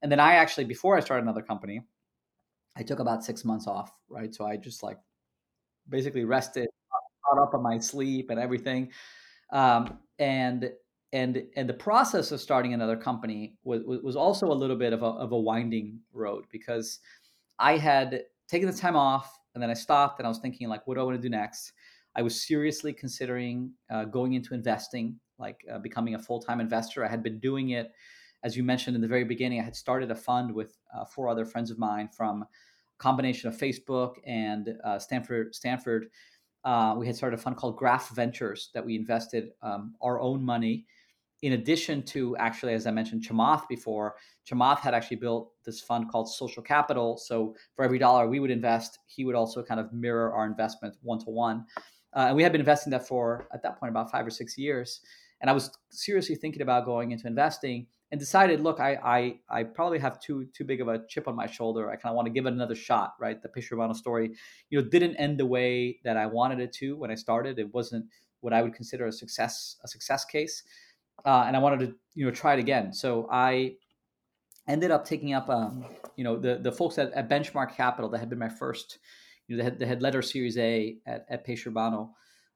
[0.01, 1.82] And then I actually, before I started another company,
[2.78, 4.34] I took about six months off, right?
[4.34, 4.99] So I just like
[5.89, 6.70] basically rested,
[7.26, 8.91] caught up on my sleep and everything.
[9.51, 10.72] Um, and
[11.11, 15.01] and and the process of starting another company was was also a little bit of
[15.01, 16.99] a of a winding road because
[17.57, 20.86] I had taken the time off and then I stopped and I was thinking like,
[20.86, 21.74] what do I want to do next?
[22.16, 27.05] I was seriously considering uh, going into investing, like uh, becoming a full time investor.
[27.05, 27.91] I had been doing it,
[28.43, 29.60] as you mentioned in the very beginning.
[29.60, 32.47] I had started a fund with uh, four other friends of mine from a
[32.97, 35.55] combination of Facebook and uh, Stanford.
[35.55, 36.07] Stanford.
[36.66, 40.43] Uh, we had started a fund called Graph Ventures that we invested um, our own
[40.43, 40.86] money.
[41.41, 46.12] In addition to actually, as I mentioned, Chamath before, Chamath had actually built this fund
[46.12, 47.18] called Social Capital.
[47.18, 50.95] So for every dollar we would invest, he would also kind of mirror our investment
[51.01, 51.66] one to one.
[52.16, 54.57] Uh, and we had been investing that for at that point about five or six
[54.57, 55.01] years.
[55.41, 59.64] And I was seriously thinking about going into investing and decided, look, I I, I
[59.64, 61.89] probably have too too big of a chip on my shoulder.
[61.89, 63.41] I kind of want to give it another shot, right?
[63.41, 64.32] The Peixe Urbano story,
[64.70, 67.60] you know, didn't end the way that I wanted it to when I started.
[67.60, 68.05] It wasn't
[68.41, 70.64] what I would consider a success a success case,
[71.26, 72.93] uh, and I wanted to you know try it again.
[72.93, 73.76] So I
[74.68, 75.86] ended up taking up um,
[76.16, 78.99] you know the the folks at, at Benchmark Capital that had been my first
[79.56, 82.12] know, they had, they had led our Series A at, at Peixe Urbano.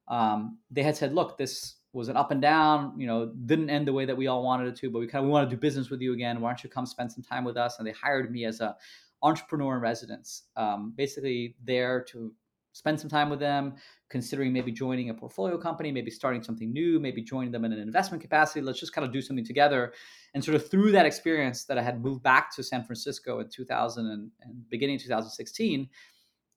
[0.08, 3.88] Um, they had said, look, this was an up and down, you know, didn't end
[3.88, 5.56] the way that we all wanted it to, but we kind of, we want to
[5.56, 6.42] do business with you again.
[6.42, 7.78] Why don't you come spend some time with us?
[7.78, 8.76] And they hired me as a
[9.22, 12.34] entrepreneur in residence, um, basically there to
[12.74, 13.76] spend some time with them,
[14.10, 17.80] considering maybe joining a portfolio company, maybe starting something new, maybe joining them in an
[17.80, 18.62] investment capacity.
[18.62, 19.94] Let's just kind of do something together.
[20.34, 23.50] And sort of through that experience that I had moved back to San Francisco in
[23.50, 25.88] 2000 and, and beginning 2016,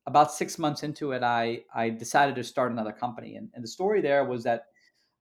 [0.06, 3.68] about six months into it, I I decided to start another company, and, and the
[3.68, 4.66] story there was that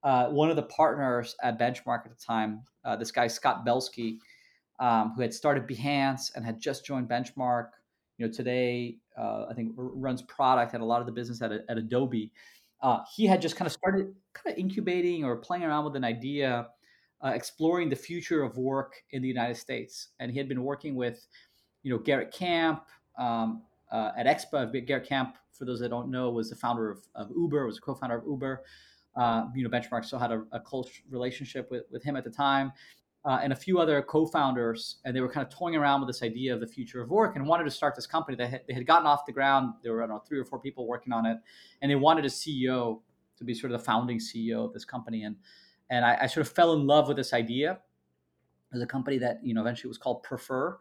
[0.04, 4.20] uh, one of the partners at Benchmark at the time, uh, this guy Scott Belsky,
[4.78, 7.70] um, who had started Behance and had just joined Benchmark.
[8.18, 11.52] You know, today uh, I think runs product and a lot of the business at,
[11.52, 12.32] at Adobe.
[12.80, 16.04] Uh, he had just kind of started kind of incubating or playing around with an
[16.04, 16.68] idea,
[17.24, 20.94] uh, exploring the future of work in the United States, and he had been working
[20.94, 21.26] with,
[21.82, 22.84] you know, Garrett Camp
[23.18, 24.86] um, uh, at Expa.
[24.86, 27.80] Garrett Camp, for those that don't know, was the founder of, of Uber, was a
[27.80, 28.62] co-founder of Uber.
[29.16, 32.30] Uh, you know, Benchmark still had a, a, close relationship with, with him at the
[32.30, 32.70] time
[33.26, 36.22] uh, and a few other co-founders, and they were kind of toying around with this
[36.22, 38.36] idea of the future of work and wanted to start this company.
[38.36, 39.74] They had, they had gotten off the ground.
[39.82, 41.38] There were I don't know three or four people working on it,
[41.82, 43.00] and they wanted a CEO
[43.38, 45.24] to be sort of the founding CEO of this company.
[45.24, 45.36] And
[45.90, 47.80] and I, I sort of fell in love with this idea.
[48.72, 50.78] As a company that you know eventually was called Prefer,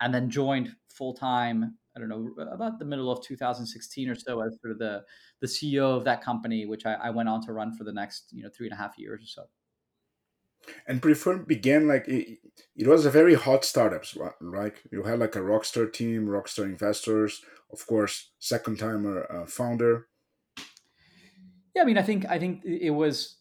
[0.00, 1.76] and then joined full time.
[1.96, 5.02] I don't know about the middle of 2016 or so as sort of the
[5.40, 8.32] the CEO of that company, which I, I went on to run for the next
[8.32, 9.42] you know three and a half years or so.
[10.86, 12.38] And prefer began like it,
[12.76, 14.74] it, was a very hot startups right?
[14.90, 17.42] You had like a rockstar team rockstar investors
[17.72, 20.08] of course second timer uh, founder.
[21.74, 23.36] Yeah i mean i think i think it was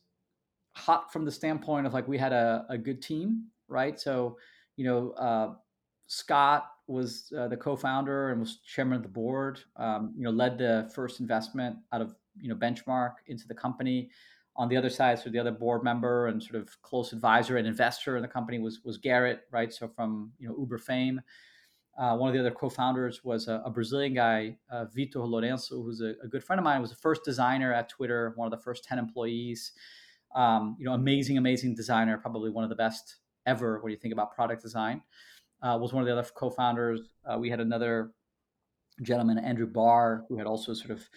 [0.76, 3.99] hot from the standpoint of like we had a, a good team right?
[3.99, 4.38] So
[4.76, 5.53] you know uh,
[6.08, 10.58] scott was uh, the co-founder and was chairman of the board um, you know led
[10.58, 14.10] the first investment out of you know benchmark into the company
[14.58, 17.68] on the other side, so the other board member and sort of close advisor and
[17.68, 19.74] investor in the company was was Garrett, right?
[19.74, 21.22] So from you know Uber fame.
[21.98, 26.02] Uh, one of the other co-founders was a, a Brazilian guy, uh, Vitor Lourenço, who's
[26.02, 26.82] a, a, good friend of mine.
[26.82, 29.72] Was the first designer at Twitter, one of the first ten employees.
[30.36, 34.12] Um, you know, amazing, amazing designer, probably one of the best ever when you think
[34.12, 35.02] about product design.
[35.66, 37.01] Uh, was one of the other co-founders.
[37.26, 38.11] Uh, we had another
[39.01, 41.09] gentleman, Andrew Barr, who had also sort of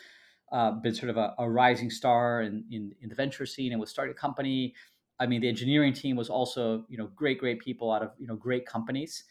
[0.53, 3.80] uh, been sort of a, a rising star in, in, in, the venture scene and
[3.80, 4.74] was started a company.
[5.20, 8.26] I mean, the engineering team was also, you know, great, great people out of, you
[8.26, 9.24] know, great companies.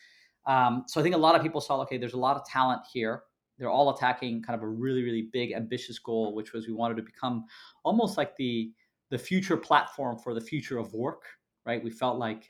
[0.45, 2.81] Um, so I think a lot of people saw, okay, there's a lot of talent
[2.93, 3.23] here.
[3.57, 6.97] They're all attacking kind of a really, really big, ambitious goal, which was we wanted
[6.97, 7.45] to become
[7.83, 8.71] almost like the
[9.09, 11.23] the future platform for the future of work.
[11.65, 11.83] Right?
[11.83, 12.49] We felt like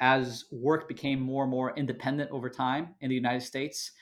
[0.00, 3.92] as work became more and more independent over time in the United States,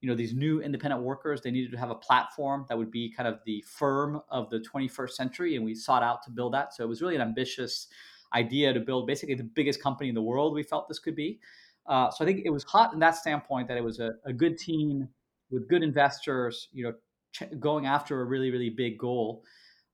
[0.00, 3.10] you know these new independent workers they needed to have a platform that would be
[3.10, 6.74] kind of the firm of the 21st century and we sought out to build that.
[6.74, 7.88] So it was really an ambitious
[8.34, 11.40] idea to build basically the biggest company in the world we felt this could be.
[11.86, 14.32] Uh, so i think it was hot in that standpoint that it was a, a
[14.32, 15.08] good team
[15.50, 16.92] with good investors you know
[17.32, 19.44] ch- going after a really really big goal.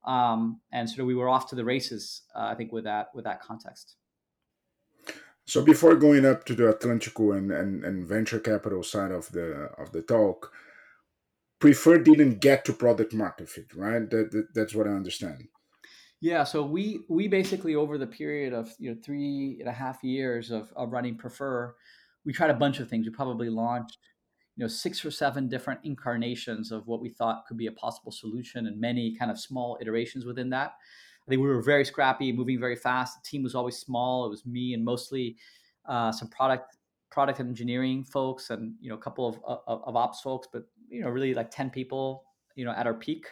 [0.04, 3.24] Um, and so we were off to the races uh, i think with that with
[3.24, 3.96] that context
[5.44, 9.70] so before going up to the Atlantico and, and, and venture capital side of the
[9.78, 10.52] of the talk,
[11.58, 14.08] Prefer didn't get to product market fit, right?
[14.10, 15.48] That, that, that's what I understand.
[16.20, 20.04] Yeah, so we we basically over the period of you know three and a half
[20.04, 21.74] years of, of running Prefer,
[22.24, 23.06] we tried a bunch of things.
[23.06, 23.98] We probably launched
[24.56, 28.12] you know six or seven different incarnations of what we thought could be a possible
[28.12, 30.74] solution, and many kind of small iterations within that.
[31.32, 33.22] I think we were very scrappy, moving very fast.
[33.22, 34.26] The team was always small.
[34.26, 35.38] It was me and mostly
[35.86, 36.76] uh, some product
[37.10, 41.00] product engineering folks and you know a couple of, of, of ops folks, but you
[41.00, 42.24] know really like ten people
[42.54, 43.28] you know at our peak.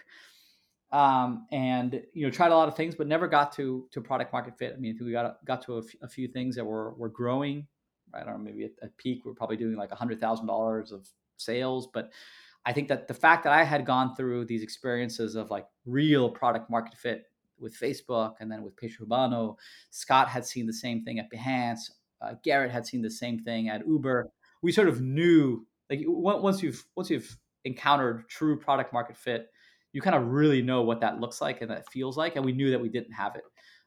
[0.93, 4.33] Um, and you know tried a lot of things, but never got to to product
[4.33, 4.73] market fit.
[4.75, 7.67] I mean, we got got to a, f- a few things that were were growing.
[8.15, 10.91] I don't know, maybe at, at peak we're probably doing like a hundred thousand dollars
[10.91, 12.11] of sales, but
[12.65, 16.31] I think that the fact that I had gone through these experiences of like real
[16.31, 17.30] product market fit
[17.61, 19.57] with Facebook and then with Peixe Urbano.
[19.91, 21.91] Scott had seen the same thing at Behance.
[22.21, 24.31] Uh, Garrett had seen the same thing at Uber.
[24.63, 29.49] We sort of knew like once you've once you've encountered true product market fit,
[29.93, 32.37] you kind of really know what that looks like and that feels like.
[32.37, 33.43] And we knew that we didn't have it,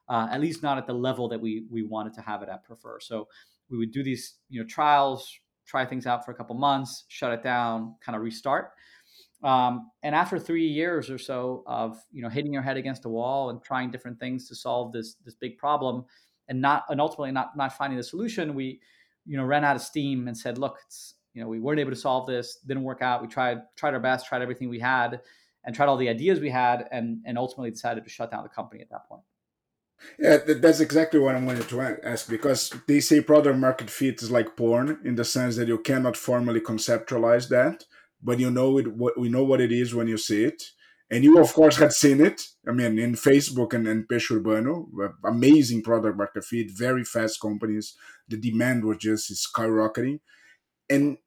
[0.09, 2.63] uh, at least not at the level that we we wanted to have it at
[2.63, 2.99] Prefer.
[2.99, 3.27] So
[3.69, 5.31] we would do these you know trials,
[5.65, 8.71] try things out for a couple months, shut it down, kind of restart.
[9.43, 13.09] Um, and after three years or so of you know hitting your head against a
[13.09, 16.05] wall and trying different things to solve this this big problem,
[16.47, 18.79] and not and ultimately not not finding the solution, we
[19.25, 21.91] you know ran out of steam and said, look, it's you know we weren't able
[21.91, 23.21] to solve this, didn't work out.
[23.21, 25.19] We tried tried our best, tried everything we had,
[25.65, 28.49] and tried all the ideas we had, and and ultimately decided to shut down the
[28.49, 29.23] company at that point.
[30.19, 34.31] Yeah, that's exactly what I wanted to ask because they say product market fit is
[34.31, 37.85] like porn in the sense that you cannot formally conceptualize that
[38.23, 38.87] but you know it.
[38.95, 40.63] What we know what it is when you see it,
[41.09, 42.41] and you of course had seen it.
[42.67, 44.87] I mean, in Facebook and, and Peixe Urbano,
[45.23, 47.95] amazing product market fit, very fast companies.
[48.27, 50.19] The demand was just skyrocketing.
[50.89, 51.17] And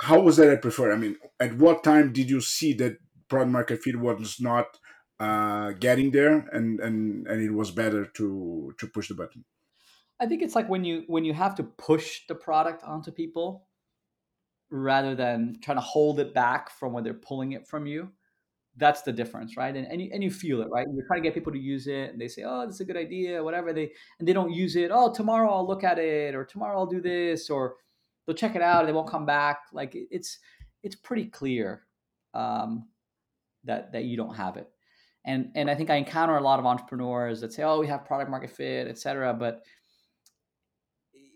[0.00, 0.92] how was that i Prefer?
[0.92, 4.78] I mean, at what time did you see that product market fit was not
[5.20, 9.44] uh, getting there, and and and it was better to to push the button.
[10.20, 13.67] I think it's like when you when you have to push the product onto people
[14.70, 18.10] rather than trying to hold it back from when they're pulling it from you.
[18.76, 19.74] That's the difference, right?
[19.74, 20.86] And and you, and you feel it, right?
[20.94, 22.84] You're trying to get people to use it, and they say, "Oh, this is a
[22.84, 23.72] good idea," whatever.
[23.72, 23.90] They
[24.20, 24.90] and they don't use it.
[24.92, 27.74] Oh, tomorrow I'll look at it, or tomorrow I'll do this, or
[28.26, 29.62] they'll check it out and they won't come back.
[29.72, 30.38] Like it's
[30.82, 31.82] it's pretty clear
[32.34, 32.86] um,
[33.64, 34.68] that that you don't have it.
[35.24, 38.04] And and I think I encounter a lot of entrepreneurs that say, "Oh, we have
[38.04, 39.62] product market fit, etc." But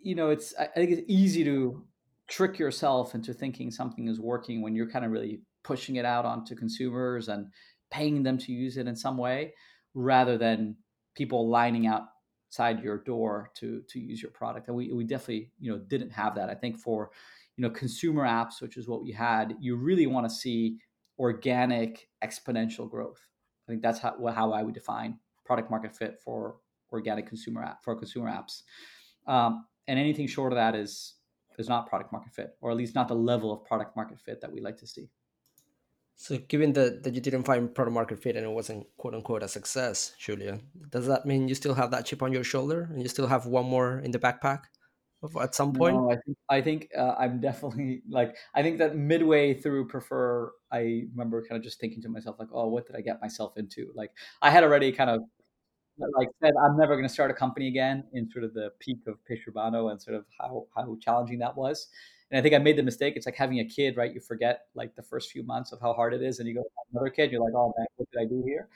[0.02, 1.84] you know, it's I think it's easy to
[2.32, 6.24] trick yourself into thinking something is working when you're kind of really pushing it out
[6.24, 7.48] onto consumers and
[7.90, 9.52] paying them to use it in some way
[9.92, 10.74] rather than
[11.14, 14.68] people lining outside your door to to use your product.
[14.68, 16.48] And we, we definitely you know didn't have that.
[16.48, 17.10] I think for
[17.58, 20.78] you know consumer apps which is what we had you really want to see
[21.18, 23.20] organic exponential growth.
[23.68, 26.56] I think that's how, how i would define product market fit for
[26.92, 28.62] organic consumer app for consumer apps.
[29.30, 31.14] Um, and anything short of that is
[31.58, 34.40] is not product market fit, or at least not the level of product market fit
[34.40, 35.08] that we like to see.
[36.14, 39.42] So, given that, that you didn't find product market fit and it wasn't quote unquote
[39.42, 43.02] a success, Julio, does that mean you still have that chip on your shoulder and
[43.02, 44.64] you still have one more in the backpack
[45.40, 45.96] at some point?
[45.96, 50.52] No, I think, I think uh, I'm definitely like, I think that midway through Prefer,
[50.70, 53.56] I remember kind of just thinking to myself, like, oh, what did I get myself
[53.56, 53.90] into?
[53.94, 54.10] Like,
[54.42, 55.22] I had already kind of
[56.16, 58.98] like said, I'm never going to start a company again in sort of the peak
[59.06, 61.88] of Urbano and sort of how, how challenging that was.
[62.30, 63.14] And I think I made the mistake.
[63.16, 64.12] It's like having a kid, right?
[64.12, 66.64] You forget like the first few months of how hard it is, and you go
[66.92, 67.30] another kid.
[67.30, 68.68] You're like, oh man, what did I do here?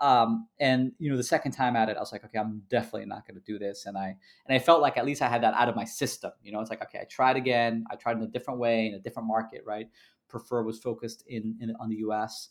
[0.00, 3.06] Um, and you know, the second time at it, I was like, okay, I'm definitely
[3.06, 3.86] not going to do this.
[3.86, 4.16] And I
[4.48, 6.32] and I felt like at least I had that out of my system.
[6.42, 7.84] You know, it's like, okay, I tried again.
[7.88, 9.88] I tried in a different way in a different market, right?
[10.28, 12.48] Prefer was focused in, in on the U.S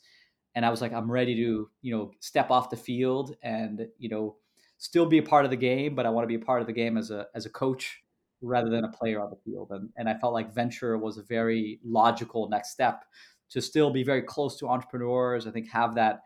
[0.55, 4.09] and I was like, I'm ready to, you know, step off the field and, you
[4.09, 4.37] know,
[4.77, 6.67] still be a part of the game, but I want to be a part of
[6.67, 8.03] the game as a as a coach
[8.41, 9.69] rather than a player on the field.
[9.71, 13.03] And and I felt like venture was a very logical next step
[13.49, 15.47] to still be very close to entrepreneurs.
[15.47, 16.21] I think have that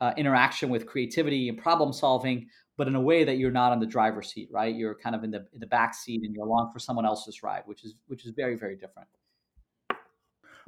[0.00, 3.80] uh, interaction with creativity and problem solving, but in a way that you're not on
[3.80, 4.74] the driver's seat, right?
[4.74, 7.42] You're kind of in the in the back seat and you're along for someone else's
[7.42, 9.08] ride, which is which is very very different.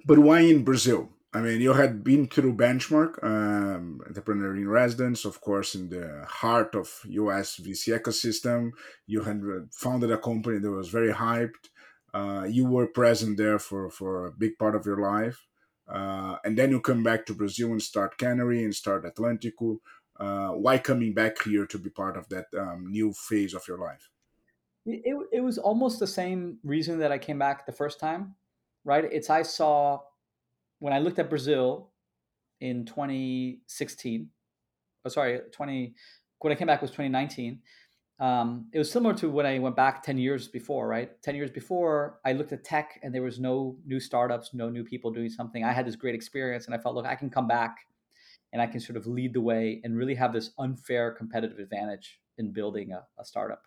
[0.06, 1.08] But why in Brazil?
[1.34, 6.24] I mean, you had been through Benchmark, um, entrepreneur in residence, of course, in the
[6.28, 8.70] heart of US VC ecosystem.
[9.08, 11.70] You had founded a company that was very hyped.
[12.14, 15.44] Uh, you were present there for, for a big part of your life.
[15.88, 19.78] Uh, and then you come back to Brazil and start Canary and start Atlantico.
[20.18, 23.78] Uh, why coming back here to be part of that um, new phase of your
[23.78, 24.08] life?
[24.86, 28.36] It, it was almost the same reason that I came back the first time,
[28.84, 29.04] right?
[29.10, 30.02] It's I saw
[30.78, 31.90] when I looked at Brazil
[32.60, 34.28] in 2016,
[35.04, 35.94] oh, sorry, 20,
[36.40, 37.60] when I came back was 2019.
[38.20, 41.10] Um, it was similar to when I went back 10 years before, right?
[41.22, 44.84] 10 years before, I looked at tech and there was no new startups, no new
[44.84, 45.64] people doing something.
[45.64, 47.78] I had this great experience and I felt, look, I can come back
[48.52, 52.20] and I can sort of lead the way and really have this unfair competitive advantage
[52.38, 53.62] in building a, a startup.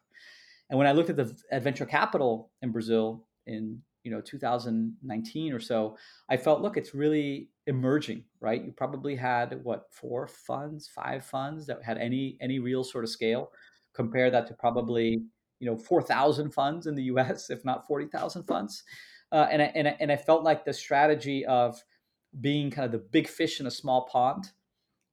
[0.70, 5.60] And when I looked at the adventure capital in Brazil in you know 2019 or
[5.60, 5.98] so
[6.30, 8.64] i felt look it's really emerging right?
[8.64, 13.10] You probably had what four funds five funds that had any any real sort of
[13.10, 13.52] scale.
[13.94, 15.22] Compare that to probably
[15.60, 18.84] you know 4000 funds in the us if not 40000 funds.
[19.32, 21.84] Uh, and, I, and, I, and I felt like the strategy of
[22.40, 24.52] being kind of the big fish in a small pond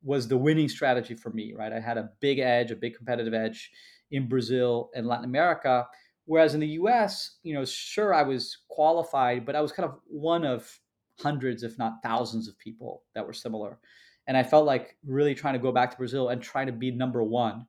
[0.05, 1.73] was the winning strategy for me right?
[1.73, 3.71] I had a big edge a big competitive edge
[4.11, 5.87] in brazil and latin america
[6.27, 9.99] Whereas in the US, you know, sure, I was qualified, but I was kind of
[10.07, 10.81] one of
[11.21, 13.79] hundreds, if not thousands, of people that were similar.
[14.27, 16.91] And I felt like really trying to go back to Brazil and try to be
[16.91, 17.67] number one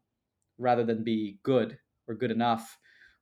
[0.57, 1.77] rather than be good
[2.07, 2.77] or good enough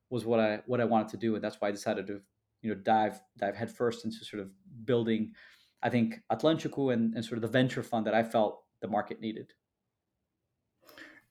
[0.10, 1.36] was what I what I wanted to do.
[1.36, 2.22] And that's why I decided to,
[2.62, 4.52] you know, dive dive headfirst into sort of
[4.86, 5.34] building,
[5.82, 9.20] I think, Atlantico and, and sort of the venture fund that I felt the market
[9.20, 9.52] needed.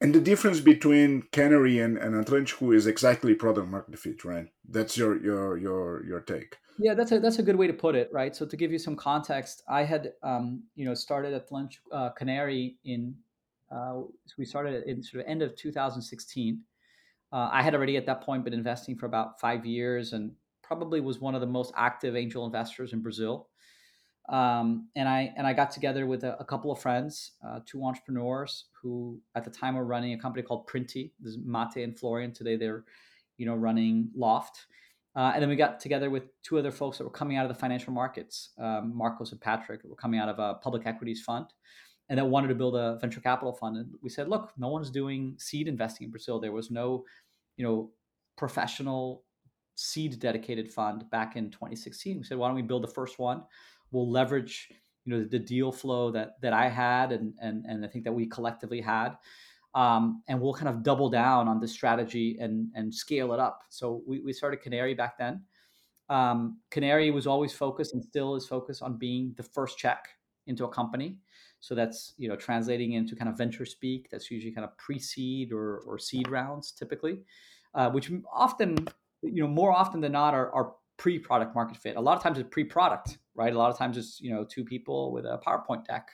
[0.02, 4.48] And the difference between Canary and, and Atlantico is exactly product market fit, right?
[4.68, 6.56] That's your your your your take.
[6.76, 8.34] Yeah, that's a that's a good way to put it, right?
[8.34, 12.10] So to give you some context, I had um, you know started at lunch uh,
[12.10, 13.14] Canary in
[13.70, 14.00] uh,
[14.36, 16.60] we started in sort of end of 2016.
[17.32, 20.32] Uh, I had already at that point been investing for about five years and
[20.64, 23.48] probably was one of the most active angel investors in Brazil.
[24.32, 27.84] Um, and I and I got together with a, a couple of friends, uh, two
[27.84, 31.12] entrepreneurs who at the time were running a company called Printi.
[31.20, 32.32] This is Mate and Florian.
[32.32, 32.84] Today they're,
[33.36, 34.66] you know, running Loft.
[35.14, 37.50] Uh, and then we got together with two other folks that were coming out of
[37.50, 41.46] the financial markets, um, Marcos and Patrick, were coming out of a public equities fund.
[42.08, 43.76] and that wanted to build a venture capital fund.
[43.76, 46.40] And we said, look, no one's doing seed investing in Brazil.
[46.40, 47.04] There was no,
[47.58, 47.90] you know,
[48.38, 49.24] professional
[49.74, 52.18] seed dedicated fund back in 2016.
[52.18, 53.42] We said, why don't we build the first one?
[53.92, 54.68] We'll leverage,
[55.04, 58.12] you know, the deal flow that that I had and and and I think that
[58.12, 59.16] we collectively had.
[59.74, 63.62] Um, and we'll kind of double down on the strategy and and scale it up.
[63.68, 65.42] So we, we started Canary back then.
[66.08, 70.08] Um, Canary was always focused and still is focused on being the first check
[70.46, 71.18] into a company.
[71.60, 74.08] So that's you know translating into kind of venture speak.
[74.10, 77.20] That's usually kind of pre-seed or, or seed rounds typically,
[77.74, 78.76] uh, which often
[79.22, 81.96] you know more often than not are, are pre-product market fit.
[81.96, 83.52] A lot of times it's pre-product, right?
[83.52, 86.08] A lot of times it's you know two people with a PowerPoint deck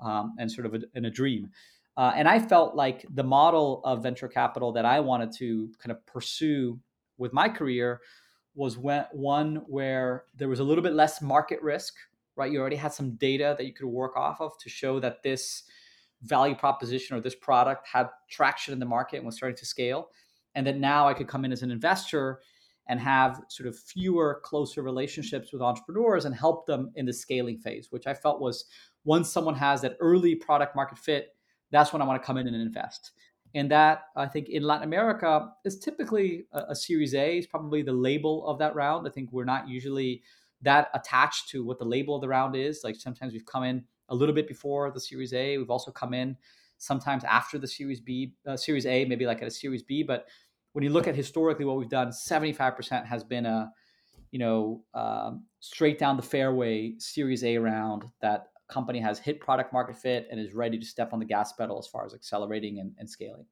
[0.00, 1.50] um, and sort of a, in a dream.
[1.96, 5.92] Uh, and I felt like the model of venture capital that I wanted to kind
[5.92, 6.78] of pursue
[7.16, 8.02] with my career
[8.54, 11.94] was when, one where there was a little bit less market risk,
[12.36, 12.52] right?
[12.52, 15.62] You already had some data that you could work off of to show that this
[16.22, 20.10] value proposition or this product had traction in the market and was starting to scale.
[20.54, 22.40] And that now I could come in as an investor
[22.88, 27.58] and have sort of fewer, closer relationships with entrepreneurs and help them in the scaling
[27.58, 28.66] phase, which I felt was
[29.04, 31.34] once someone has that early product market fit,
[31.70, 33.12] that's when I want to come in and invest.
[33.54, 37.82] And that I think in Latin America is typically a, a Series A is probably
[37.82, 39.06] the label of that round.
[39.06, 40.22] I think we're not usually
[40.62, 42.82] that attached to what the label of the round is.
[42.84, 45.58] Like sometimes we've come in a little bit before the Series A.
[45.58, 46.36] We've also come in
[46.78, 50.02] sometimes after the Series B, uh, Series A, maybe like at a Series B.
[50.02, 50.26] But
[50.76, 53.72] when you look at historically what we've done, 75% has been a,
[54.30, 59.72] you know, um, straight down the fairway Series A round that company has hit product
[59.72, 62.78] market fit and is ready to step on the gas pedal as far as accelerating
[62.78, 63.46] and, and scaling.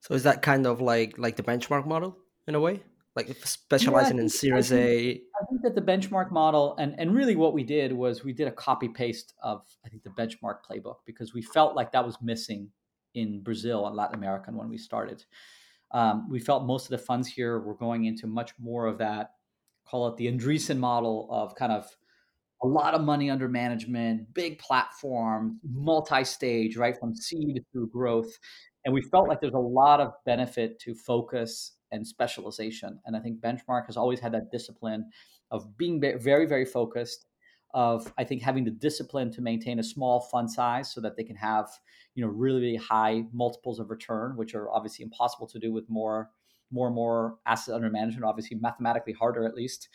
[0.00, 2.82] So is that kind of like like the benchmark model in a way?
[3.16, 5.10] like specializing yeah, in Series A.
[5.10, 8.48] I think that the benchmark model, and and really what we did was we did
[8.48, 12.16] a copy paste of I think the benchmark playbook because we felt like that was
[12.22, 12.70] missing
[13.14, 15.24] in Brazil and Latin America when we started.
[15.92, 19.32] Um, we felt most of the funds here were going into much more of that,
[19.86, 21.86] call it the Andreessen model of kind of
[22.62, 28.32] a lot of money under management, big platform, multi-stage, right from seed through growth.
[28.84, 32.98] And we felt like there's a lot of benefit to focus and specialization.
[33.04, 35.10] And I think Benchmark has always had that discipline
[35.50, 37.26] of being very, very focused,
[37.74, 41.24] of I think having the discipline to maintain a small fund size so that they
[41.24, 41.68] can have,
[42.14, 45.88] you know, really, really high multiples of return, which are obviously impossible to do with
[45.88, 46.30] more,
[46.70, 49.88] more and more assets under management, obviously mathematically harder at least.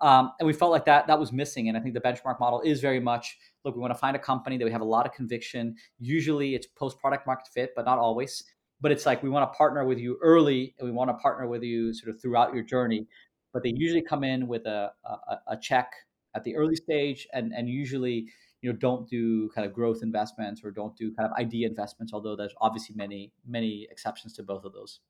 [0.00, 1.68] Um, and we felt like that that was missing.
[1.68, 4.20] And I think the benchmark model is very much look, we want to find a
[4.20, 5.74] company that we have a lot of conviction.
[5.98, 8.44] Usually it's post product market fit, but not always
[8.80, 11.48] but it's like we want to partner with you early and we want to partner
[11.48, 13.06] with you sort of throughout your journey
[13.52, 15.90] but they usually come in with a, a, a, check
[16.38, 18.26] at the early stage and, and usually
[18.60, 22.12] you know don't do kind of growth investments or don't do kind of idea investments
[22.12, 25.00] although there's obviously many many exceptions to both of those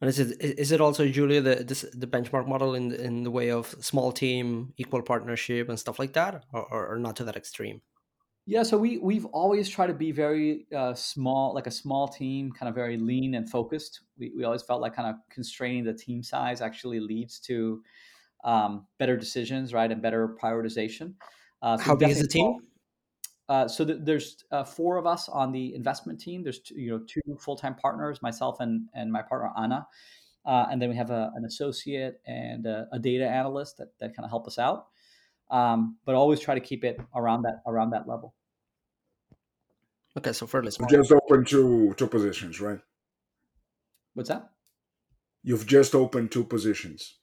[0.00, 3.30] and is it is it also Julio the this, the benchmark model in in the
[3.38, 7.24] way of small team equal partnership and stuff like that or, or, or not to
[7.24, 7.80] that extreme
[8.50, 12.50] yeah, so we we've always tried to be very uh, small, like a small team,
[12.50, 14.00] kind of very lean and focused.
[14.18, 17.82] We we always felt like kind of constraining the team size actually leads to
[18.44, 21.14] um, better decisions, right, and better prioritization.
[21.62, 22.58] Uh, so How big is the team?
[23.48, 26.42] Uh, so th- there's uh, four of us on the investment team.
[26.42, 29.86] There's two, you know two full time partners, myself and and my partner Anna,
[30.44, 34.14] uh, and then we have a, an associate and a, a, data analyst that that
[34.14, 34.88] kind of help us out.
[35.50, 38.34] Um, but always try to keep it around that around that level.
[40.18, 40.90] Okay, so fairly small.
[40.90, 42.80] Just open two two positions, right?
[44.12, 44.50] What's that?
[45.42, 47.17] You've just opened two positions.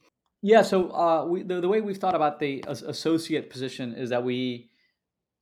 [0.45, 0.61] Yeah.
[0.61, 4.69] So uh, we, the, the way we've thought about the associate position is that we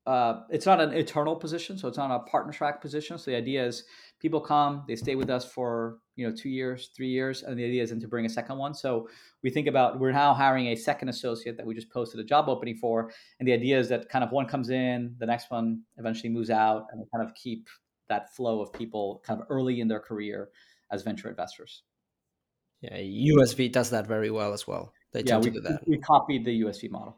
[0.06, 3.18] uh, it's not an eternal position, so it's not a partner track position.
[3.18, 3.84] So the idea is
[4.22, 7.66] people come, they stay with us for you know two years, three years, and the
[7.66, 8.74] idea is then to bring a second one.
[8.74, 9.10] So
[9.44, 12.48] we think about we're now hiring a second associate that we just posted a job
[12.48, 15.82] opening for, and the idea is that kind of one comes in, the next one
[15.98, 17.68] eventually moves out, and we kind of keep
[18.08, 20.48] that flow of people kind of early in their career
[20.94, 21.84] as venture investors.
[22.84, 24.92] Yeah, USV does that very well as well.
[25.14, 25.88] They yeah, we, do that.
[25.88, 27.16] We copied the USV model.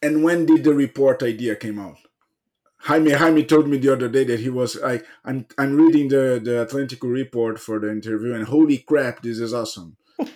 [0.00, 1.98] And when did the report idea came out?
[2.78, 6.40] Jaime Jaime told me the other day that he was I I'm I'm reading the
[6.42, 9.96] the Atlantico report for the interview and holy crap this is awesome.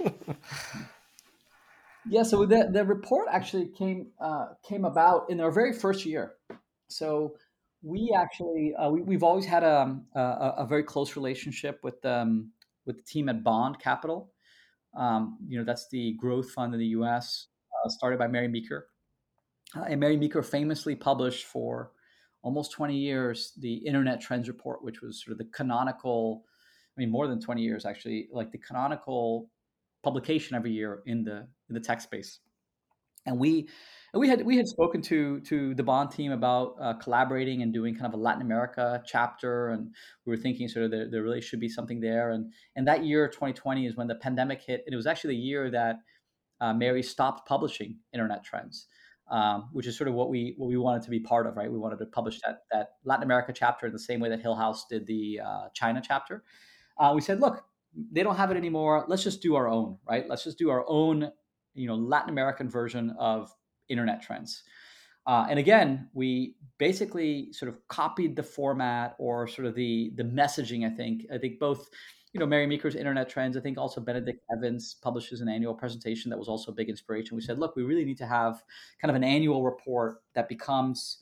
[2.09, 6.35] yeah, so the the report actually came uh, came about in our very first year.
[6.89, 7.37] So
[7.83, 12.51] we actually uh, we, we've always had a, a, a very close relationship with um,
[12.87, 14.33] with the team at Bond Capital.
[14.97, 17.47] Um, you know that's the growth fund in the U.S.
[17.85, 18.89] Uh, started by Mary Meeker,
[19.77, 21.93] Uh, and Mary Meeker famously published for
[22.43, 26.45] almost 20 years the Internet Trends Report, which was sort of the canonical,
[26.97, 29.51] I mean, more than 20 years actually, like the canonical
[30.03, 32.41] publication every year in the in the tech space.
[33.27, 33.69] And we
[34.13, 37.73] and we had we had spoken to to the Bond team about uh, collaborating and
[37.73, 39.95] doing kind of a Latin America chapter, and
[40.25, 42.31] we were thinking sort of there, there really should be something there.
[42.31, 45.41] And and that year, 2020, is when the pandemic hit, and it was actually the
[45.41, 45.97] year that
[46.61, 48.87] uh, Mary stopped publishing Internet Trends
[49.31, 51.71] um, which is sort of what we what we wanted to be part of, right?
[51.71, 54.81] We wanted to publish that that Latin America chapter in the same way that Hillhouse
[54.89, 56.43] did the uh, China chapter.
[56.99, 57.65] Uh, we said, look,
[58.13, 59.05] they don't have it anymore.
[59.09, 60.29] Let's just do our own, right?
[60.29, 61.31] Let's just do our own,
[61.75, 63.51] you know, Latin American version of
[63.91, 64.63] internet trends.
[65.27, 70.25] Uh, and again, we basically sort of copied the format or sort of the the
[70.25, 70.91] messaging.
[70.91, 71.91] I think I think both
[72.33, 73.57] you know, Mary Meeker's Internet Trends.
[73.57, 77.37] I think also Benedict Evans publishes an annual presentation that was also a big inspiration.
[77.37, 78.63] We said, look, we really need to have
[79.01, 81.19] kind of an annual report that becomes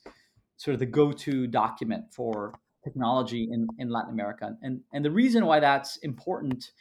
[0.57, 2.53] sort of the go-to document for
[2.83, 4.55] technology in, in Latin America.
[4.61, 6.71] And and the reason why that's important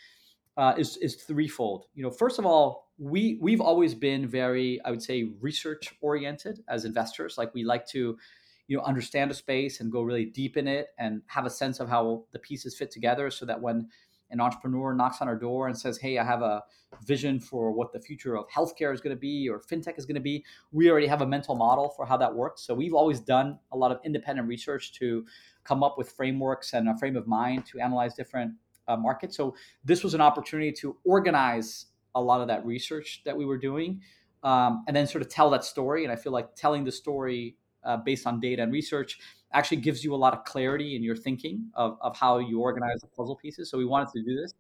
[0.59, 1.87] uh, is is threefold.
[1.95, 6.65] You know, first of all, we we've always been very, I would say, research oriented
[6.69, 7.39] as investors.
[7.39, 8.19] Like we like to
[8.67, 11.79] you know understand a space and go really deep in it and have a sense
[11.79, 13.89] of how the pieces fit together so that when
[14.31, 16.63] an entrepreneur knocks on our door and says, Hey, I have a
[17.05, 20.17] vision for what the future of healthcare is going to be or fintech is going
[20.17, 22.63] to be, we already have a mental model for how that works.
[22.63, 25.25] So we've always done a lot of independent research to
[25.65, 28.53] come up with frameworks and a frame of mind to analyze different
[28.89, 29.37] uh, markets.
[29.37, 33.59] So this was an opportunity to organize a lot of that research that we were
[33.59, 34.01] doing
[34.43, 36.05] um, and then sort of tell that story.
[36.05, 39.19] And I feel like telling the story uh, based on data and research
[39.53, 43.01] actually gives you a lot of clarity in your thinking of, of how you organize
[43.01, 43.71] the puzzle pieces.
[43.71, 44.55] So we wanted to do this.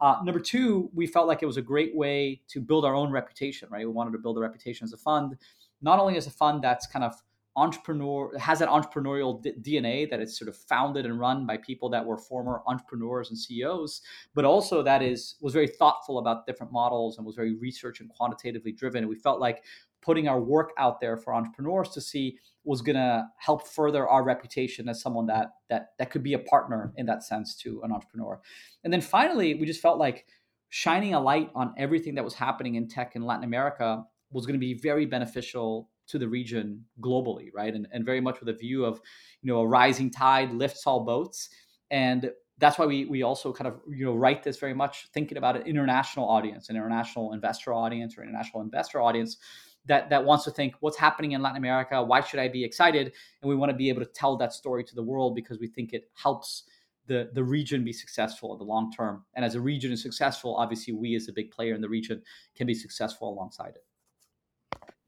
[0.00, 3.10] Uh, number two, we felt like it was a great way to build our own
[3.10, 3.86] reputation, right?
[3.86, 5.36] We wanted to build a reputation as a fund,
[5.82, 7.14] not only as a fund that's kind of
[7.56, 11.88] entrepreneur has that entrepreneurial d- DNA that it's sort of founded and run by people
[11.90, 14.02] that were former entrepreneurs and CEOs,
[14.34, 18.08] but also that is was very thoughtful about different models and was very research and
[18.10, 19.04] quantitatively driven.
[19.04, 19.62] And we felt like
[20.02, 24.24] putting our work out there for entrepreneurs to see was going to help further our
[24.24, 27.92] reputation as someone that that that could be a partner in that sense to an
[27.92, 28.40] entrepreneur.
[28.82, 30.26] And then finally, we just felt like
[30.70, 34.02] shining a light on everything that was happening in tech in Latin America
[34.32, 37.74] was going to be very beneficial to the region globally, right?
[37.74, 39.00] And, and very much with a view of,
[39.42, 41.48] you know, a rising tide lifts all boats.
[41.90, 45.38] And that's why we we also kind of you know write this very much thinking
[45.38, 49.38] about an international audience, an international investor audience or international investor audience
[49.86, 53.12] that that wants to think what's happening in Latin America, why should I be excited?
[53.42, 55.66] And we want to be able to tell that story to the world because we
[55.66, 56.64] think it helps
[57.06, 59.24] the the region be successful in the long term.
[59.34, 62.22] And as a region is successful, obviously we as a big player in the region
[62.54, 63.84] can be successful alongside it.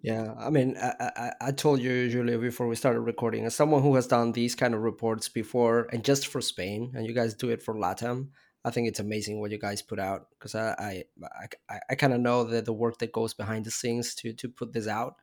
[0.02, 3.82] Yeah, I mean, I, I, I told you, Julio, before we started recording, as someone
[3.82, 7.34] who has done these kind of reports before, and just for Spain, and you guys
[7.34, 8.28] do it for LATAM,
[8.64, 11.04] I think it's amazing what you guys put out because I I,
[11.70, 14.48] I, I kind of know that the work that goes behind the scenes to to
[14.48, 15.14] put this out,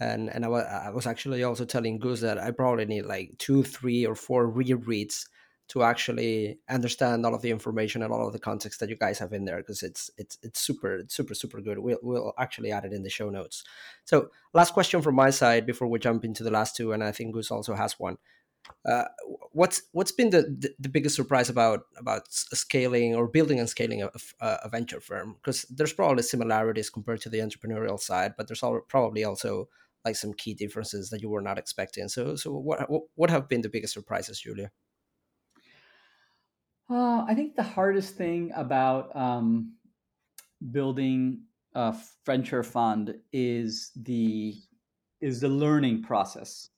[0.00, 3.36] and and I was I was actually also telling Goose that I probably need like
[3.38, 5.24] two, three, or four rereads
[5.70, 9.20] to actually understand all of the information and all of the context that you guys
[9.20, 11.78] have in there because it's it's it's super it's super super good.
[11.78, 13.62] We'll we'll actually add it in the show notes.
[14.04, 17.12] So last question from my side before we jump into the last two, and I
[17.12, 18.18] think Goose also has one.
[18.84, 19.04] Uh,
[19.52, 24.02] what's what's been the, the, the biggest surprise about about scaling or building and scaling
[24.02, 24.10] a,
[24.40, 25.34] a venture firm?
[25.34, 29.68] Because there's probably similarities compared to the entrepreneurial side, but there's probably also
[30.04, 32.08] like some key differences that you were not expecting.
[32.08, 34.68] So so what what have been the biggest surprises, Julio?
[36.90, 39.74] Uh, I think the hardest thing about um,
[40.72, 41.42] building
[41.74, 41.94] a
[42.26, 44.56] venture fund is the
[45.20, 46.70] is the learning process,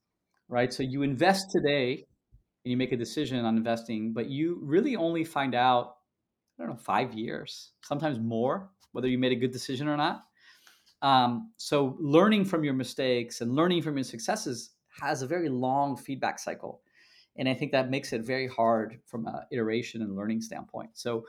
[0.49, 0.73] right?
[0.73, 2.05] So you invest today
[2.65, 5.95] and you make a decision on investing, but you really only find out
[6.59, 10.25] I don't know five years, sometimes more, whether you made a good decision or not.
[11.01, 15.97] Um, so learning from your mistakes and learning from your successes has a very long
[15.97, 16.83] feedback cycle
[17.37, 20.91] and I think that makes it very hard from an iteration and learning standpoint.
[20.95, 21.25] So,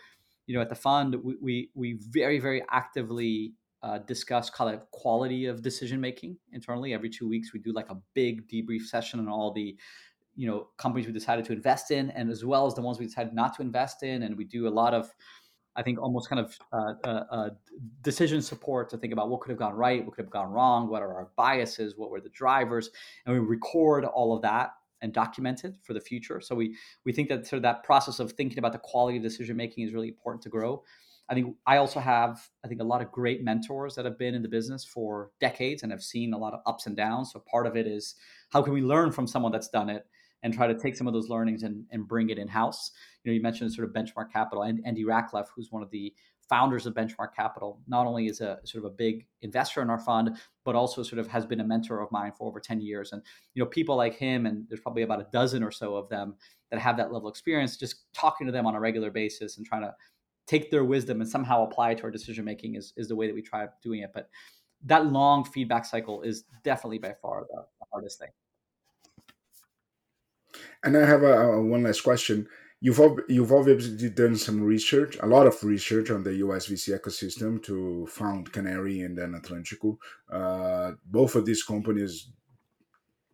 [0.47, 4.89] you know, at the fund, we we, we very very actively uh, discuss kind of
[4.91, 6.93] quality of decision making internally.
[6.93, 9.75] Every two weeks, we do like a big debrief session on all the
[10.35, 13.05] you know companies we decided to invest in, and as well as the ones we
[13.05, 14.23] decided not to invest in.
[14.23, 15.13] And we do a lot of
[15.75, 17.49] I think almost kind of uh, uh, uh,
[18.01, 20.87] decision support to think about what could have gone right, what could have gone wrong,
[20.87, 22.89] what are our biases, what were the drivers,
[23.25, 24.73] and we record all of that
[25.03, 26.41] and documented for the future.
[26.41, 26.75] So we
[27.05, 29.85] we think that sort of that process of thinking about the quality of decision making
[29.85, 30.83] is really important to grow.
[31.29, 34.35] I think I also have, I think, a lot of great mentors that have been
[34.35, 37.31] in the business for decades and have seen a lot of ups and downs.
[37.31, 38.15] So part of it is
[38.49, 40.05] how can we learn from someone that's done it
[40.43, 42.91] and try to take some of those learnings and, and bring it in house.
[43.23, 46.13] You know, you mentioned sort of benchmark capital and Andy Rachleff, who's one of the
[46.49, 49.99] founders of Benchmark Capital, not only is a sort of a big investor in our
[49.99, 53.11] fund, but also sort of has been a mentor of mine for over 10 years.
[53.11, 53.21] And,
[53.53, 56.35] you know, people like him, and there's probably about a dozen or so of them
[56.71, 59.65] that have that level of experience, just talking to them on a regular basis and
[59.65, 59.93] trying to
[60.47, 63.27] take their wisdom and somehow apply it to our decision making is, is the way
[63.27, 64.11] that we try doing it.
[64.13, 64.29] But
[64.85, 68.29] that long feedback cycle is definitely by far the, hardest thing.
[70.83, 72.47] And I have a, a, one last question.
[72.85, 72.99] You've
[73.29, 78.05] you've obviously done some research, a lot of research on the US VC ecosystem to
[78.07, 79.97] found Canary and then Atlantico.
[80.29, 82.27] Uh, both of these companies,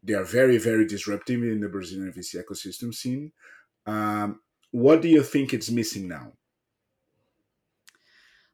[0.03, 3.31] they are very very disruptive in the Brazilian VC ecosystem scene.
[3.87, 4.39] Um,
[4.69, 6.33] what do you think it's missing now?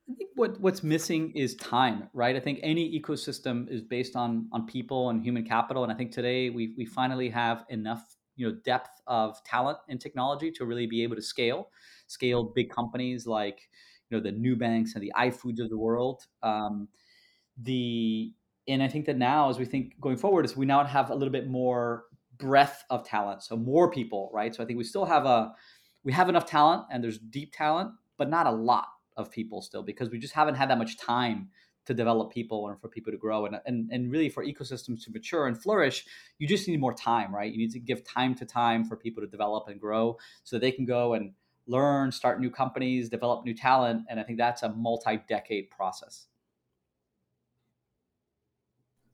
[0.09, 2.37] I think what what's missing is time, right?
[2.37, 6.13] I think any ecosystem is based on on people and human capital, and I think
[6.13, 10.87] today we we finally have enough you know depth of talent and technology to really
[10.87, 11.69] be able to scale,
[12.07, 13.69] scale big companies like
[14.09, 16.25] you know the Nubanks and the iFoods of the world.
[16.43, 16.87] Um,
[17.57, 18.33] the
[18.67, 21.15] and I think that now, as we think going forward, is we now have a
[21.15, 22.05] little bit more
[22.37, 24.53] breadth of talent, so more people, right?
[24.53, 25.53] So I think we still have a
[26.03, 28.87] we have enough talent and there's deep talent, but not a lot
[29.17, 31.49] of people still because we just haven't had that much time
[31.85, 35.11] to develop people and for people to grow and, and and really for ecosystems to
[35.11, 36.05] mature and flourish
[36.39, 37.51] you just need more time right?
[37.51, 40.71] You need to give time to time for people to develop and grow so they
[40.71, 41.33] can go and
[41.67, 46.27] learn start new companies develop new talent and i think that's a multi-decade process.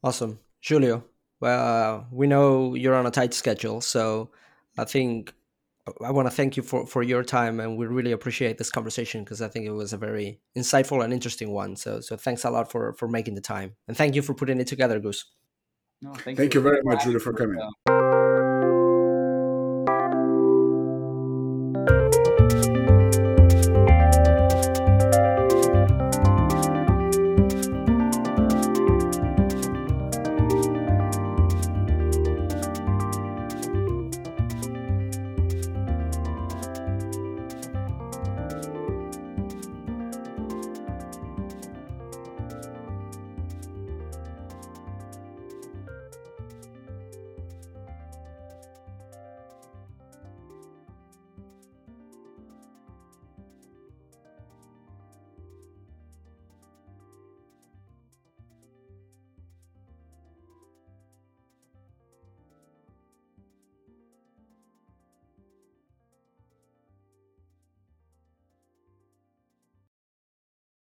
[0.04, 0.40] Awesome.
[0.68, 1.04] Julio
[1.40, 4.30] well uh, we know you're on a tight schedule so
[4.78, 5.34] i think
[6.04, 9.24] I want to thank you for, for your time, and we really appreciate this conversation
[9.24, 11.76] because I think it was a very insightful and interesting one.
[11.76, 14.60] So so thanks a lot for for making the time, and thank you for putting
[14.60, 15.26] it together, Gus.
[16.02, 16.60] No, thank, thank you.
[16.60, 17.60] you very much, Julie, for coming.
[17.60, 18.01] Uh,